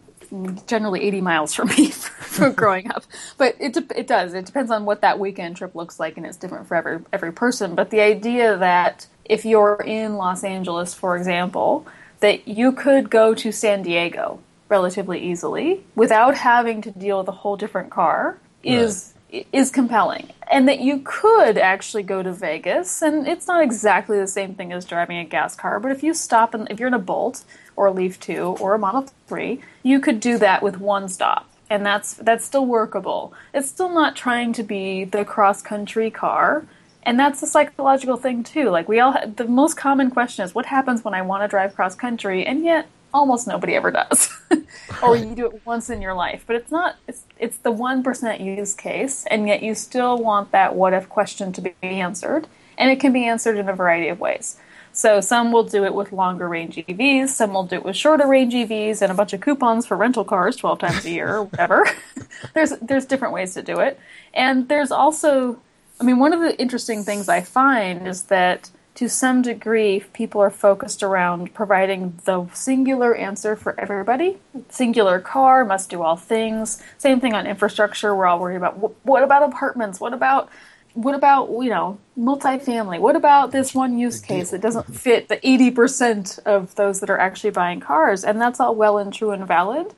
generally 0.67 1.03
80 1.03 1.21
miles 1.21 1.53
from 1.53 1.69
me 1.69 1.89
for 1.91 2.51
growing 2.51 2.91
up. 2.91 3.05
But 3.37 3.57
it 3.59 3.77
it 3.95 4.07
does. 4.07 4.35
It 4.35 4.47
depends 4.47 4.71
on 4.71 4.85
what 4.85 5.01
that 5.03 5.19
weekend 5.19 5.57
trip 5.57 5.75
looks 5.75 6.01
like, 6.01 6.17
and 6.17 6.25
it's 6.25 6.37
different 6.37 6.69
for 6.69 6.77
every 6.77 7.01
every 7.13 7.33
person. 7.33 7.75
But 7.75 7.91
the 7.91 8.01
idea 8.01 8.57
that 8.57 9.07
if 9.25 9.45
you're 9.45 9.83
in 9.85 10.17
Los 10.17 10.45
Angeles, 10.45 10.95
for 10.95 11.17
example, 11.17 11.87
that 12.21 12.47
you 12.47 12.73
could 12.73 13.11
go 13.11 13.35
to 13.35 13.53
San 13.53 13.83
Diego 13.83 14.41
relatively 14.69 15.21
easily 15.21 15.85
without 15.95 16.35
having 16.35 16.81
to 16.81 16.91
deal 16.91 17.19
with 17.19 17.29
a 17.29 17.33
whole 17.33 17.57
different 17.57 17.91
car 17.91 18.39
is 18.63 19.13
right. 19.33 19.47
is 19.53 19.71
compelling. 19.71 20.31
And 20.51 20.69
that 20.69 20.81
you 20.81 21.03
could 21.05 21.59
actually 21.59 22.05
go 22.05 22.23
to 22.23 22.33
Vegas 22.33 23.03
and 23.03 23.27
it's 23.27 23.47
not 23.47 23.63
exactly 23.63 24.19
the 24.19 24.27
same 24.27 24.55
thing 24.55 24.73
as 24.73 24.85
driving 24.85 25.19
a 25.19 25.25
gas 25.25 25.55
car, 25.55 25.79
but 25.79 25.91
if 25.91 26.03
you 26.03 26.15
stop 26.15 26.55
and 26.55 26.71
if 26.71 26.81
you're 26.81 26.89
in 26.89 26.95
a 26.95 26.99
Bolt 26.99 27.45
or 27.77 27.87
a 27.87 27.93
Leaf 27.93 28.19
2 28.21 28.57
or 28.61 28.75
a 28.75 28.79
Model 28.79 29.09
3, 29.27 29.61
you 29.83 30.01
could 30.01 30.21
do 30.21 30.39
that 30.39 30.63
with 30.63 30.79
one 30.79 31.09
stop. 31.09 31.49
And 31.69 31.85
that's 31.85 32.15
that's 32.15 32.45
still 32.45 32.67
workable. 32.67 33.33
It's 33.53 33.69
still 33.69 33.89
not 33.89 34.15
trying 34.15 34.53
to 34.55 34.63
be 34.63 35.05
the 35.05 35.25
cross 35.25 35.61
country 35.61 36.11
car. 36.11 36.67
And 37.05 37.19
that's 37.19 37.43
a 37.43 37.47
psychological 37.47 38.17
thing 38.17 38.45
too. 38.45 38.71
Like 38.71 38.89
we 38.89 39.01
all, 39.01 39.15
the 39.27 39.47
most 39.47 39.77
common 39.77 40.11
question 40.11 40.45
is, 40.45 40.55
what 40.55 40.67
happens 40.67 41.05
when 41.05 41.15
I 41.15 41.23
want 41.23 41.43
to 41.43 41.49
drive 41.49 41.75
cross 41.75 41.95
country? 41.95 42.47
And 42.47 42.65
yet, 42.65 42.87
almost 43.15 43.47
nobody 43.47 43.75
ever 43.75 43.91
does. 43.91 44.31
or 45.03 45.17
you 45.17 45.35
do 45.35 45.47
it 45.47 45.63
once 45.65 45.91
in 45.91 46.01
your 46.01 46.15
life. 46.15 46.45
But 46.47 46.57
it's 46.57 46.71
not 46.71 46.97
it's 47.07 47.25
it's 47.39 47.59
the 47.59 47.73
1% 47.73 48.45
use 48.45 48.75
case 48.75 49.27
and 49.31 49.47
yet 49.47 49.63
you 49.63 49.75
still 49.75 50.19
want 50.19 50.53
that 50.53 50.75
what 50.75 50.95
if 50.95 51.09
question 51.09 51.53
to 51.53 51.61
be 51.61 51.75
answered 51.83 52.47
and 52.79 52.91
it 52.91 53.01
can 53.01 53.13
be 53.13 53.25
answered 53.25 53.57
in 53.59 53.69
a 53.69 53.75
variety 53.75 54.09
of 54.09 54.21
ways. 54.21 54.59
So 54.95 55.23
some 55.23 55.53
will 55.53 55.65
do 55.65 55.85
it 55.85 55.95
with 55.95 56.13
longer 56.13 56.47
range 56.47 56.77
EVs, 56.77 57.29
some 57.29 57.55
will 57.55 57.65
do 57.65 57.77
it 57.77 57.85
with 57.85 57.97
shorter 57.97 58.27
range 58.27 58.53
EVs 58.53 59.01
and 59.01 59.11
a 59.11 59.15
bunch 59.15 59.33
of 59.33 59.41
coupons 59.41 59.87
for 59.87 59.97
rental 59.97 60.25
cars 60.25 60.57
12 60.57 60.79
times 60.79 61.05
a 61.07 61.11
year 61.11 61.37
or 61.37 61.45
whatever. 61.45 61.87
there's 62.55 62.71
there's 62.83 63.07
different 63.07 63.33
ways 63.33 63.55
to 63.55 63.63
do 63.63 63.81
it. 63.81 63.99
And 64.35 64.69
there's 64.69 64.91
also 64.91 65.61
I 66.03 66.05
mean 66.05 66.19
one 66.19 66.33
of 66.33 66.41
the 66.41 66.61
interesting 66.61 67.05
things 67.05 67.29
I 67.29 67.43
find 67.43 68.09
is 68.09 68.25
that 68.25 68.73
to 68.97 69.09
some 69.09 69.41
degree, 69.41 70.01
people 70.13 70.41
are 70.41 70.51
focused 70.51 71.01
around 71.01 71.55
providing 71.55 72.19
the 72.25 72.49
singular 72.53 73.15
answer 73.15 73.55
for 73.55 73.79
everybody. 73.79 74.39
Singular 74.69 75.21
car 75.21 75.65
must 75.65 75.91
do 75.91 76.03
all 76.03 76.17
things. 76.17 76.83
Same 76.99 77.21
thing 77.21 77.35
on 77.35 77.47
infrastructure. 77.47 78.17
We're 78.17 78.27
all 78.27 78.41
worried 78.41 78.57
about 78.57 78.79
what 79.07 79.23
about 79.23 79.45
apartments? 79.45 80.01
What 80.01 80.13
about 80.13 80.49
what 80.95 81.15
about 81.15 81.49
you 81.51 81.71
know 81.71 81.99
multifamily? 82.19 82.99
What 82.99 83.15
about 83.15 83.53
this 83.53 83.73
one 83.73 83.97
use 83.97 84.19
case 84.19 84.51
that 84.51 84.61
doesn't 84.61 84.93
fit 84.93 85.29
the 85.29 85.39
eighty 85.47 85.71
percent 85.71 86.41
of 86.45 86.75
those 86.75 86.99
that 86.99 87.11
are 87.11 87.19
actually 87.21 87.51
buying 87.51 87.79
cars? 87.79 88.25
And 88.25 88.41
that's 88.41 88.59
all 88.59 88.75
well 88.75 88.99
and 88.99 89.13
true 89.15 89.31
and 89.31 89.47
valid, 89.47 89.95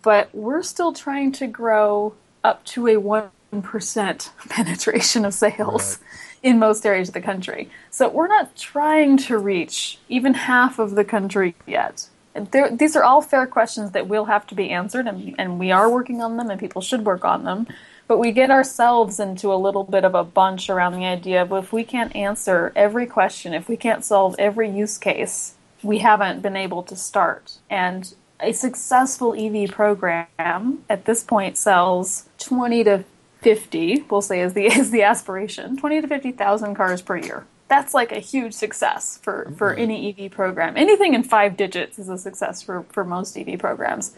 but 0.00 0.34
we're 0.34 0.62
still 0.62 0.94
trying 0.94 1.30
to 1.32 1.46
grow 1.46 2.14
up 2.42 2.64
to 2.64 2.88
a 2.88 2.96
one 2.96 3.30
percent 3.60 4.30
penetration 4.48 5.26
of 5.26 5.34
sales. 5.34 5.98
Right 6.00 6.08
in 6.42 6.58
most 6.58 6.84
areas 6.84 7.08
of 7.08 7.14
the 7.14 7.20
country. 7.20 7.70
So 7.90 8.08
we're 8.08 8.28
not 8.28 8.56
trying 8.56 9.16
to 9.18 9.38
reach 9.38 9.98
even 10.08 10.34
half 10.34 10.78
of 10.78 10.94
the 10.94 11.04
country 11.04 11.54
yet. 11.66 12.08
There, 12.34 12.74
these 12.74 12.96
are 12.96 13.04
all 13.04 13.20
fair 13.20 13.46
questions 13.46 13.92
that 13.92 14.08
will 14.08 14.24
have 14.24 14.46
to 14.48 14.54
be 14.54 14.70
answered, 14.70 15.06
and, 15.06 15.34
and 15.38 15.58
we 15.58 15.70
are 15.70 15.90
working 15.90 16.22
on 16.22 16.36
them, 16.36 16.50
and 16.50 16.58
people 16.58 16.80
should 16.80 17.04
work 17.04 17.24
on 17.24 17.44
them. 17.44 17.66
But 18.08 18.18
we 18.18 18.32
get 18.32 18.50
ourselves 18.50 19.20
into 19.20 19.52
a 19.52 19.56
little 19.56 19.84
bit 19.84 20.04
of 20.04 20.14
a 20.14 20.24
bunch 20.24 20.68
around 20.68 20.94
the 20.94 21.04
idea 21.04 21.42
of 21.42 21.52
if 21.52 21.72
we 21.72 21.84
can't 21.84 22.14
answer 22.16 22.72
every 22.74 23.06
question, 23.06 23.54
if 23.54 23.68
we 23.68 23.76
can't 23.76 24.04
solve 24.04 24.34
every 24.38 24.70
use 24.70 24.98
case, 24.98 25.54
we 25.82 25.98
haven't 25.98 26.40
been 26.40 26.56
able 26.56 26.82
to 26.84 26.96
start. 26.96 27.58
And 27.68 28.14
a 28.40 28.52
successful 28.52 29.34
EV 29.38 29.70
program 29.70 30.84
at 30.88 31.04
this 31.04 31.22
point 31.22 31.56
sells 31.56 32.28
20 32.38 32.84
to 32.84 33.04
50, 33.42 34.04
we'll 34.08 34.22
say 34.22 34.40
is 34.40 34.54
the 34.54 34.66
is 34.72 34.90
the 34.90 35.02
aspiration, 35.02 35.76
20 35.76 36.00
to 36.02 36.08
50,000 36.08 36.74
cars 36.74 37.02
per 37.02 37.16
year. 37.16 37.46
That's 37.68 37.94
like 37.94 38.12
a 38.12 38.18
huge 38.18 38.52
success 38.52 39.18
for, 39.22 39.52
for 39.56 39.70
mm-hmm. 39.70 39.80
any 39.80 40.16
EV 40.18 40.30
program. 40.30 40.76
Anything 40.76 41.14
in 41.14 41.22
five 41.22 41.56
digits 41.56 41.98
is 41.98 42.08
a 42.08 42.18
success 42.18 42.62
for, 42.62 42.84
for 42.90 43.04
most 43.04 43.36
EV 43.36 43.58
programs. 43.58 44.14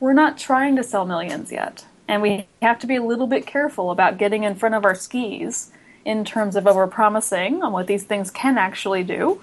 We're 0.00 0.12
not 0.12 0.38
trying 0.38 0.76
to 0.76 0.82
sell 0.82 1.04
millions 1.04 1.50
yet. 1.50 1.84
And 2.08 2.22
we 2.22 2.46
have 2.60 2.78
to 2.80 2.86
be 2.86 2.96
a 2.96 3.02
little 3.02 3.26
bit 3.26 3.46
careful 3.46 3.90
about 3.90 4.18
getting 4.18 4.44
in 4.44 4.54
front 4.54 4.74
of 4.74 4.84
our 4.84 4.94
skis 4.94 5.70
in 6.04 6.24
terms 6.24 6.56
of 6.56 6.66
over 6.66 6.86
promising 6.86 7.62
on 7.62 7.72
what 7.72 7.86
these 7.86 8.04
things 8.04 8.30
can 8.30 8.58
actually 8.58 9.04
do, 9.04 9.42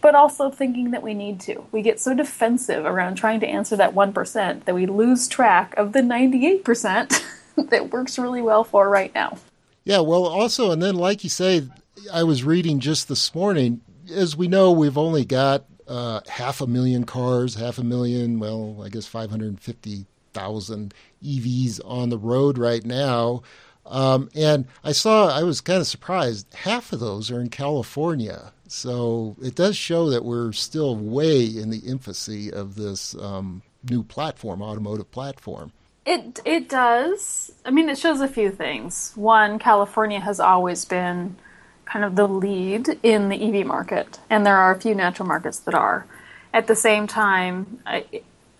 but 0.00 0.14
also 0.14 0.50
thinking 0.50 0.90
that 0.90 1.02
we 1.02 1.14
need 1.14 1.40
to. 1.40 1.64
We 1.72 1.82
get 1.82 2.00
so 2.00 2.14
defensive 2.14 2.84
around 2.84 3.16
trying 3.16 3.40
to 3.40 3.46
answer 3.46 3.76
that 3.76 3.94
1% 3.94 4.64
that 4.64 4.74
we 4.74 4.86
lose 4.86 5.28
track 5.28 5.74
of 5.76 5.92
the 5.92 6.00
98%. 6.00 7.24
that 7.70 7.90
works 7.90 8.18
really 8.18 8.42
well 8.42 8.64
for 8.64 8.88
right 8.88 9.14
now. 9.14 9.38
Yeah, 9.84 10.00
well, 10.00 10.26
also, 10.26 10.70
and 10.70 10.82
then 10.82 10.94
like 10.94 11.24
you 11.24 11.30
say, 11.30 11.68
I 12.12 12.22
was 12.22 12.44
reading 12.44 12.80
just 12.80 13.08
this 13.08 13.34
morning. 13.34 13.80
As 14.12 14.36
we 14.36 14.48
know, 14.48 14.70
we've 14.70 14.98
only 14.98 15.24
got 15.24 15.64
uh, 15.88 16.20
half 16.28 16.60
a 16.60 16.66
million 16.66 17.04
cars, 17.04 17.54
half 17.54 17.78
a 17.78 17.84
million, 17.84 18.38
well, 18.38 18.80
I 18.84 18.88
guess 18.88 19.06
550,000 19.06 20.94
EVs 21.22 21.80
on 21.84 22.08
the 22.08 22.18
road 22.18 22.58
right 22.58 22.84
now. 22.84 23.42
Um, 23.86 24.30
and 24.34 24.66
I 24.84 24.92
saw, 24.92 25.36
I 25.36 25.42
was 25.42 25.60
kind 25.60 25.80
of 25.80 25.86
surprised, 25.86 26.46
half 26.54 26.92
of 26.92 27.00
those 27.00 27.30
are 27.30 27.40
in 27.40 27.48
California. 27.48 28.52
So 28.68 29.36
it 29.42 29.56
does 29.56 29.76
show 29.76 30.10
that 30.10 30.24
we're 30.24 30.52
still 30.52 30.94
way 30.94 31.44
in 31.44 31.70
the 31.70 31.80
infancy 31.80 32.52
of 32.52 32.76
this 32.76 33.16
um, 33.16 33.62
new 33.88 34.04
platform, 34.04 34.62
automotive 34.62 35.10
platform. 35.10 35.72
It 36.06 36.40
it 36.44 36.68
does. 36.68 37.52
I 37.64 37.70
mean, 37.70 37.88
it 37.88 37.98
shows 37.98 38.20
a 38.20 38.28
few 38.28 38.50
things. 38.50 39.12
One, 39.14 39.58
California 39.58 40.20
has 40.20 40.40
always 40.40 40.84
been 40.84 41.36
kind 41.84 42.04
of 42.04 42.16
the 42.16 42.26
lead 42.26 42.98
in 43.02 43.28
the 43.28 43.60
EV 43.60 43.66
market, 43.66 44.18
and 44.30 44.46
there 44.46 44.56
are 44.56 44.72
a 44.74 44.80
few 44.80 44.94
natural 44.94 45.28
markets 45.28 45.58
that 45.60 45.74
are. 45.74 46.06
At 46.52 46.66
the 46.66 46.74
same 46.74 47.06
time, 47.06 47.80
I, 47.86 48.04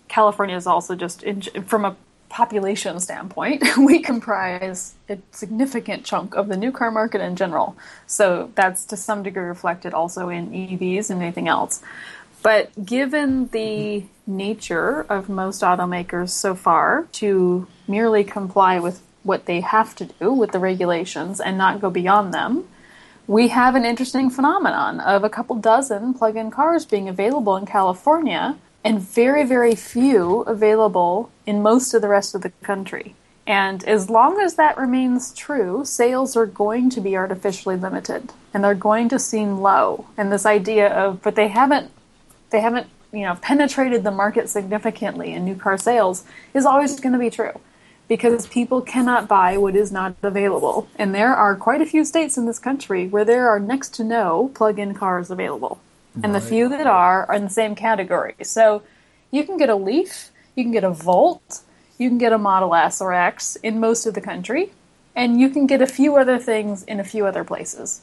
California 0.07 0.55
is 0.55 0.67
also 0.67 0.95
just 0.95 1.23
in, 1.23 1.41
from 1.41 1.85
a 1.85 1.95
population 2.31 2.99
standpoint, 2.99 3.61
we 3.77 3.99
comprise 3.99 4.95
a 5.09 5.17
significant 5.31 6.05
chunk 6.05 6.33
of 6.33 6.47
the 6.47 6.55
new 6.55 6.71
car 6.71 6.89
market 6.89 7.21
in 7.21 7.35
general. 7.35 7.75
So 8.07 8.51
that's 8.55 8.85
to 8.85 8.97
some 8.97 9.21
degree 9.21 9.43
reflected 9.43 9.93
also 9.93 10.29
in 10.29 10.49
EVs 10.49 11.09
and 11.09 11.21
anything 11.21 11.49
else. 11.49 11.81
But 12.41 12.85
given 12.85 13.47
the 13.47 14.03
nature 14.25 15.05
of 15.09 15.29
most 15.29 15.61
automakers 15.61 16.29
so 16.29 16.55
far 16.55 17.07
to 17.13 17.67
merely 17.87 18.23
comply 18.23 18.79
with 18.79 19.01
what 19.23 19.45
they 19.45 19.61
have 19.61 19.95
to 19.95 20.05
do 20.05 20.31
with 20.33 20.51
the 20.51 20.59
regulations 20.59 21.39
and 21.39 21.57
not 21.57 21.81
go 21.81 21.89
beyond 21.89 22.33
them, 22.33 22.67
we 23.27 23.49
have 23.49 23.75
an 23.75 23.85
interesting 23.85 24.29
phenomenon 24.29 24.99
of 24.99 25.23
a 25.23 25.29
couple 25.29 25.55
dozen 25.55 26.13
plug 26.13 26.35
in 26.35 26.49
cars 26.49 26.85
being 26.85 27.07
available 27.07 27.55
in 27.55 27.65
California 27.65 28.57
and 28.83 28.99
very, 28.99 29.43
very 29.43 29.75
few 29.75 30.41
available 30.41 31.29
in 31.45 31.61
most 31.61 31.93
of 31.93 32.01
the 32.01 32.07
rest 32.07 32.33
of 32.33 32.41
the 32.41 32.49
country. 32.63 33.15
And 33.45 33.83
as 33.83 34.09
long 34.09 34.39
as 34.39 34.55
that 34.55 34.77
remains 34.77 35.33
true, 35.33 35.85
sales 35.85 36.35
are 36.35 36.45
going 36.45 36.89
to 36.91 37.01
be 37.01 37.15
artificially 37.15 37.75
limited 37.75 38.33
and 38.53 38.63
they're 38.63 38.73
going 38.75 39.09
to 39.09 39.19
seem 39.19 39.59
low. 39.59 40.07
And 40.17 40.31
this 40.31 40.45
idea 40.45 40.91
of, 40.93 41.21
but 41.21 41.35
they 41.35 41.47
haven't, 41.47 41.91
they 42.51 42.61
haven't, 42.61 42.87
you 43.11 43.21
know, 43.21 43.35
penetrated 43.41 44.03
the 44.03 44.11
market 44.11 44.49
significantly 44.49 45.33
in 45.33 45.43
new 45.43 45.55
car 45.55 45.77
sales 45.77 46.23
is 46.53 46.65
always 46.65 46.99
going 46.99 47.13
to 47.13 47.19
be 47.19 47.29
true 47.29 47.59
because 48.07 48.45
people 48.47 48.81
cannot 48.81 49.27
buy 49.27 49.57
what 49.57 49.75
is 49.75 49.91
not 49.91 50.15
available. 50.21 50.87
And 50.97 51.15
there 51.15 51.33
are 51.33 51.55
quite 51.55 51.81
a 51.81 51.85
few 51.85 52.03
states 52.03 52.37
in 52.37 52.45
this 52.45 52.59
country 52.59 53.07
where 53.07 53.23
there 53.23 53.49
are 53.49 53.59
next 53.59 53.93
to 53.95 54.03
no 54.03 54.51
plug 54.53 54.79
in 54.79 54.93
cars 54.93 55.31
available. 55.31 55.79
Right. 56.15 56.25
And 56.25 56.35
the 56.35 56.41
few 56.41 56.67
that 56.69 56.85
are 56.85 57.25
are 57.25 57.35
in 57.35 57.45
the 57.45 57.49
same 57.49 57.73
category. 57.73 58.35
So 58.43 58.83
you 59.31 59.45
can 59.45 59.55
get 59.55 59.69
a 59.69 59.75
Leaf, 59.75 60.29
you 60.55 60.63
can 60.65 60.73
get 60.73 60.83
a 60.83 60.89
Volt, 60.89 61.61
you 61.97 62.09
can 62.09 62.17
get 62.17 62.33
a 62.33 62.37
Model 62.37 62.75
S 62.75 62.99
or 62.99 63.13
X 63.13 63.55
in 63.57 63.79
most 63.79 64.05
of 64.05 64.13
the 64.13 64.19
country, 64.21 64.73
and 65.15 65.39
you 65.39 65.49
can 65.49 65.65
get 65.65 65.81
a 65.81 65.87
few 65.87 66.17
other 66.17 66.37
things 66.37 66.83
in 66.83 66.99
a 66.99 67.05
few 67.05 67.25
other 67.25 67.45
places. 67.45 68.01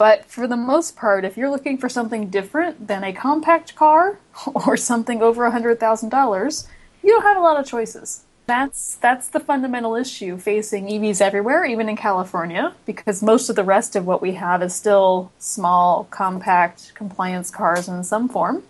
But 0.00 0.24
for 0.24 0.46
the 0.46 0.56
most 0.56 0.96
part, 0.96 1.26
if 1.26 1.36
you're 1.36 1.50
looking 1.50 1.76
for 1.76 1.90
something 1.90 2.30
different 2.30 2.86
than 2.86 3.04
a 3.04 3.12
compact 3.12 3.76
car 3.76 4.18
or 4.54 4.74
something 4.74 5.20
over 5.20 5.42
$100,000, 5.50 6.66
you 7.02 7.10
don't 7.10 7.22
have 7.22 7.36
a 7.36 7.40
lot 7.40 7.60
of 7.60 7.66
choices. 7.66 8.24
That's 8.46 8.96
that's 8.96 9.28
the 9.28 9.40
fundamental 9.40 9.94
issue 9.94 10.38
facing 10.38 10.86
EVs 10.86 11.20
everywhere, 11.20 11.66
even 11.66 11.90
in 11.90 11.96
California, 11.96 12.74
because 12.86 13.22
most 13.22 13.50
of 13.50 13.56
the 13.56 13.62
rest 13.62 13.94
of 13.94 14.06
what 14.06 14.22
we 14.22 14.32
have 14.32 14.62
is 14.62 14.74
still 14.74 15.32
small, 15.38 16.04
compact 16.04 16.92
compliance 16.94 17.50
cars 17.50 17.86
in 17.86 18.02
some 18.02 18.26
form, 18.26 18.62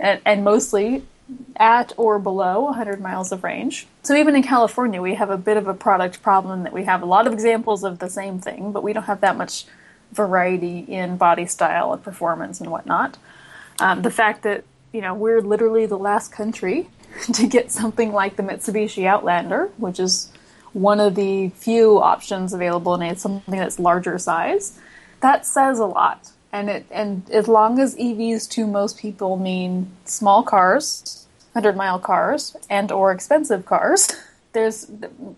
and, 0.00 0.22
and 0.24 0.44
mostly 0.44 1.04
at 1.56 1.92
or 1.98 2.18
below 2.18 2.62
100 2.62 3.02
miles 3.02 3.32
of 3.32 3.44
range. 3.44 3.86
So 4.02 4.14
even 4.14 4.34
in 4.34 4.42
California, 4.42 5.02
we 5.02 5.14
have 5.16 5.28
a 5.28 5.38
bit 5.38 5.58
of 5.58 5.68
a 5.68 5.74
product 5.74 6.22
problem 6.22 6.62
that 6.62 6.72
we 6.72 6.84
have 6.84 7.02
a 7.02 7.06
lot 7.06 7.26
of 7.26 7.34
examples 7.34 7.84
of 7.84 7.98
the 7.98 8.08
same 8.08 8.38
thing, 8.38 8.72
but 8.72 8.82
we 8.82 8.94
don't 8.94 9.04
have 9.04 9.20
that 9.20 9.36
much 9.36 9.66
variety 10.14 10.80
in 10.80 11.16
body 11.16 11.46
style 11.46 11.92
and 11.92 12.02
performance 12.02 12.60
and 12.60 12.70
whatnot. 12.70 13.18
Um, 13.80 14.02
the 14.02 14.10
fact 14.10 14.42
that 14.42 14.64
you 14.92 15.00
know 15.00 15.14
we're 15.14 15.40
literally 15.40 15.86
the 15.86 15.98
last 15.98 16.32
country 16.32 16.88
to 17.32 17.46
get 17.46 17.70
something 17.70 18.12
like 18.12 18.36
the 18.36 18.42
Mitsubishi 18.42 19.06
Outlander, 19.06 19.70
which 19.76 20.00
is 20.00 20.32
one 20.72 21.00
of 21.00 21.14
the 21.14 21.50
few 21.50 22.00
options 22.00 22.52
available 22.52 22.94
in 22.94 23.02
a 23.02 23.16
something 23.16 23.58
that's 23.58 23.78
larger 23.78 24.18
size, 24.18 24.78
that 25.20 25.46
says 25.46 25.78
a 25.78 25.86
lot. 25.86 26.30
And 26.52 26.70
it 26.70 26.86
and 26.90 27.28
as 27.30 27.48
long 27.48 27.78
as 27.80 27.96
EVs 27.96 28.48
to 28.50 28.66
most 28.66 28.98
people 28.98 29.36
mean 29.36 29.90
small 30.04 30.42
cars, 30.42 31.26
hundred 31.52 31.76
mile 31.76 31.98
cars, 31.98 32.56
and 32.70 32.92
or 32.92 33.12
expensive 33.12 33.66
cars, 33.66 34.08
there's 34.54 34.90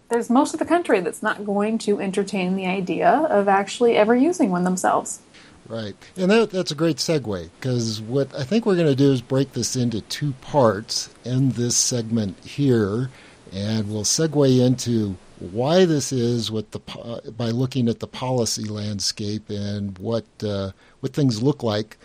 there's 0.09 0.31
most 0.31 0.55
of 0.55 0.61
the 0.61 0.67
country 0.67 1.01
that's 1.01 1.23
not 1.23 1.45
going 1.45 1.79
to 1.79 2.01
entertain 2.01 2.55
the 2.55 2.67
idea 2.67 3.09
of 3.09 3.49
actually 3.49 3.97
ever 3.97 4.15
using 4.15 4.51
one 4.51 4.65
themselves. 4.65 5.21
Right. 5.69 5.97
And 6.17 6.31
that, 6.31 6.51
that's 6.51 6.71
a 6.71 6.77
great 6.77 6.99
segue 6.99 7.51
because 7.59 8.01
what 8.01 8.33
I 8.37 8.45
think 8.45 8.65
we're 8.65 8.77
going 8.77 8.87
to 8.87 8.95
do 8.95 9.11
is 9.11 9.21
break 9.21 9.53
this 9.53 9.75
into 9.75 10.01
two 10.03 10.33
parts 10.41 11.11
in 11.25 11.51
this 11.51 11.77
segment 11.77 12.39
here, 12.45 13.11
and 13.53 13.91
we'll 13.91 14.05
segue 14.05 14.65
into 14.65 15.17
why 15.39 15.85
this 15.85 16.13
is 16.13 16.51
what 16.51 16.71
the 16.71 17.33
by 17.37 17.51
looking 17.51 17.89
at 17.89 18.01
the 18.01 18.07
policy 18.07 18.65
landscape 18.65 19.51
and 19.51 19.99
what 19.99 20.25
uh, 20.43 20.71
what 21.01 21.13
things 21.13 21.43
look 21.43 21.63
like 21.63 21.99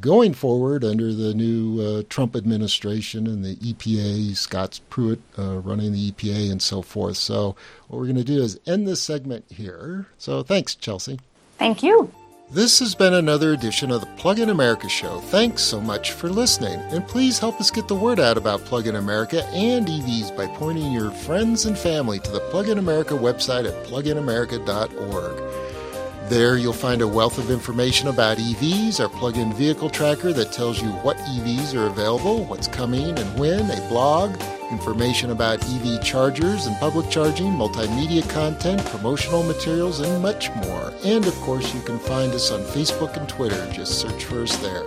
going 0.00 0.34
forward 0.34 0.84
under 0.84 1.12
the 1.12 1.34
new 1.34 1.80
uh, 1.80 2.02
Trump 2.08 2.34
administration 2.34 3.26
and 3.26 3.44
the 3.44 3.56
EPA, 3.56 4.36
Scott 4.36 4.80
Pruitt 4.90 5.20
uh, 5.38 5.58
running 5.58 5.92
the 5.92 6.10
EPA 6.10 6.50
and 6.50 6.62
so 6.62 6.82
forth. 6.82 7.16
So 7.16 7.56
what 7.88 7.98
we're 7.98 8.06
going 8.06 8.16
to 8.16 8.24
do 8.24 8.42
is 8.42 8.58
end 8.66 8.86
this 8.86 9.02
segment 9.02 9.44
here. 9.50 10.06
So 10.18 10.42
thanks, 10.42 10.74
Chelsea. 10.74 11.18
Thank 11.58 11.82
you. 11.82 12.10
This 12.52 12.80
has 12.80 12.94
been 12.94 13.14
another 13.14 13.54
edition 13.54 13.90
of 13.90 14.02
the 14.02 14.06
Plug 14.18 14.38
in 14.38 14.50
America 14.50 14.86
Show. 14.86 15.20
Thanks 15.20 15.62
so 15.62 15.80
much 15.80 16.12
for 16.12 16.28
listening, 16.28 16.78
and 16.90 17.08
please 17.08 17.38
help 17.38 17.58
us 17.58 17.70
get 17.70 17.88
the 17.88 17.94
word 17.94 18.20
out 18.20 18.36
about 18.36 18.66
Plug 18.66 18.86
in 18.86 18.96
America 18.96 19.42
and 19.46 19.86
EVs 19.86 20.36
by 20.36 20.46
pointing 20.58 20.92
your 20.92 21.10
friends 21.10 21.64
and 21.64 21.78
family 21.78 22.18
to 22.18 22.30
the 22.30 22.40
Plug 22.50 22.68
in 22.68 22.76
America 22.76 23.14
website 23.14 23.66
at 23.66 23.86
pluginamerica.org. 23.86 25.61
There, 26.32 26.56
you'll 26.56 26.72
find 26.72 27.02
a 27.02 27.06
wealth 27.06 27.36
of 27.36 27.50
information 27.50 28.08
about 28.08 28.38
EVs, 28.38 29.00
our 29.00 29.10
plug 29.10 29.36
in 29.36 29.52
vehicle 29.52 29.90
tracker 29.90 30.32
that 30.32 30.50
tells 30.50 30.80
you 30.80 30.88
what 31.04 31.18
EVs 31.18 31.74
are 31.74 31.88
available, 31.88 32.46
what's 32.46 32.66
coming, 32.66 33.18
and 33.18 33.38
when, 33.38 33.70
a 33.70 33.88
blog, 33.90 34.40
information 34.70 35.32
about 35.32 35.62
EV 35.62 36.02
chargers 36.02 36.64
and 36.64 36.74
public 36.78 37.10
charging, 37.10 37.48
multimedia 37.48 38.26
content, 38.30 38.82
promotional 38.86 39.42
materials, 39.42 40.00
and 40.00 40.22
much 40.22 40.48
more. 40.54 40.94
And 41.04 41.26
of 41.26 41.34
course, 41.42 41.74
you 41.74 41.82
can 41.82 41.98
find 41.98 42.32
us 42.32 42.50
on 42.50 42.60
Facebook 42.62 43.14
and 43.18 43.28
Twitter. 43.28 43.70
Just 43.70 44.00
search 44.00 44.24
for 44.24 44.42
us 44.42 44.56
there. 44.56 44.86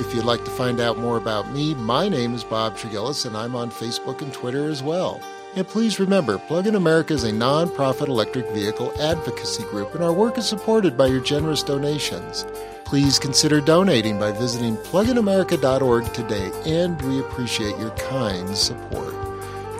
If 0.00 0.12
you'd 0.12 0.24
like 0.24 0.44
to 0.44 0.50
find 0.50 0.80
out 0.80 0.98
more 0.98 1.18
about 1.18 1.52
me, 1.52 1.76
my 1.76 2.08
name 2.08 2.34
is 2.34 2.42
Bob 2.42 2.76
Tregilus, 2.76 3.26
and 3.26 3.36
I'm 3.36 3.54
on 3.54 3.70
Facebook 3.70 4.22
and 4.22 4.32
Twitter 4.32 4.68
as 4.68 4.82
well. 4.82 5.20
And 5.56 5.68
please 5.68 6.00
remember, 6.00 6.36
Plug 6.36 6.66
in 6.66 6.74
America 6.74 7.14
is 7.14 7.22
a 7.22 7.30
nonprofit 7.30 8.08
electric 8.08 8.50
vehicle 8.50 8.92
advocacy 9.00 9.62
group, 9.64 9.94
and 9.94 10.02
our 10.02 10.12
work 10.12 10.36
is 10.36 10.48
supported 10.48 10.96
by 10.96 11.06
your 11.06 11.20
generous 11.20 11.62
donations. 11.62 12.44
Please 12.84 13.20
consider 13.20 13.60
donating 13.60 14.18
by 14.18 14.32
visiting 14.32 14.76
pluginamerica.org 14.76 16.12
today, 16.12 16.50
and 16.66 17.00
we 17.02 17.20
appreciate 17.20 17.78
your 17.78 17.90
kind 17.90 18.56
support. 18.56 19.14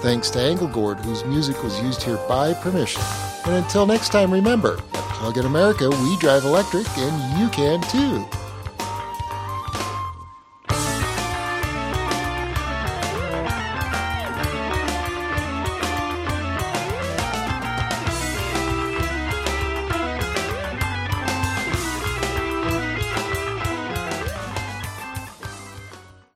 Thanks 0.01 0.31
to 0.31 0.39
Engelgord, 0.39 1.01
whose 1.05 1.25
music 1.25 1.61
was 1.65 1.81
used 1.81 2.03
here 2.05 2.19
by 2.29 2.55
permission. 2.55 3.03
And 3.45 3.55
until 3.55 3.85
next 3.85 4.11
time, 4.11 4.33
remember, 4.33 4.75
at 4.95 5.05
Plug 5.11 5.39
in 5.39 5.45
America, 5.45 5.91
we 5.91 6.17
drive 6.19 6.45
electric, 6.45 6.87
and 6.99 7.41
you 7.41 7.49
can 7.49 7.81
too. 7.83 8.25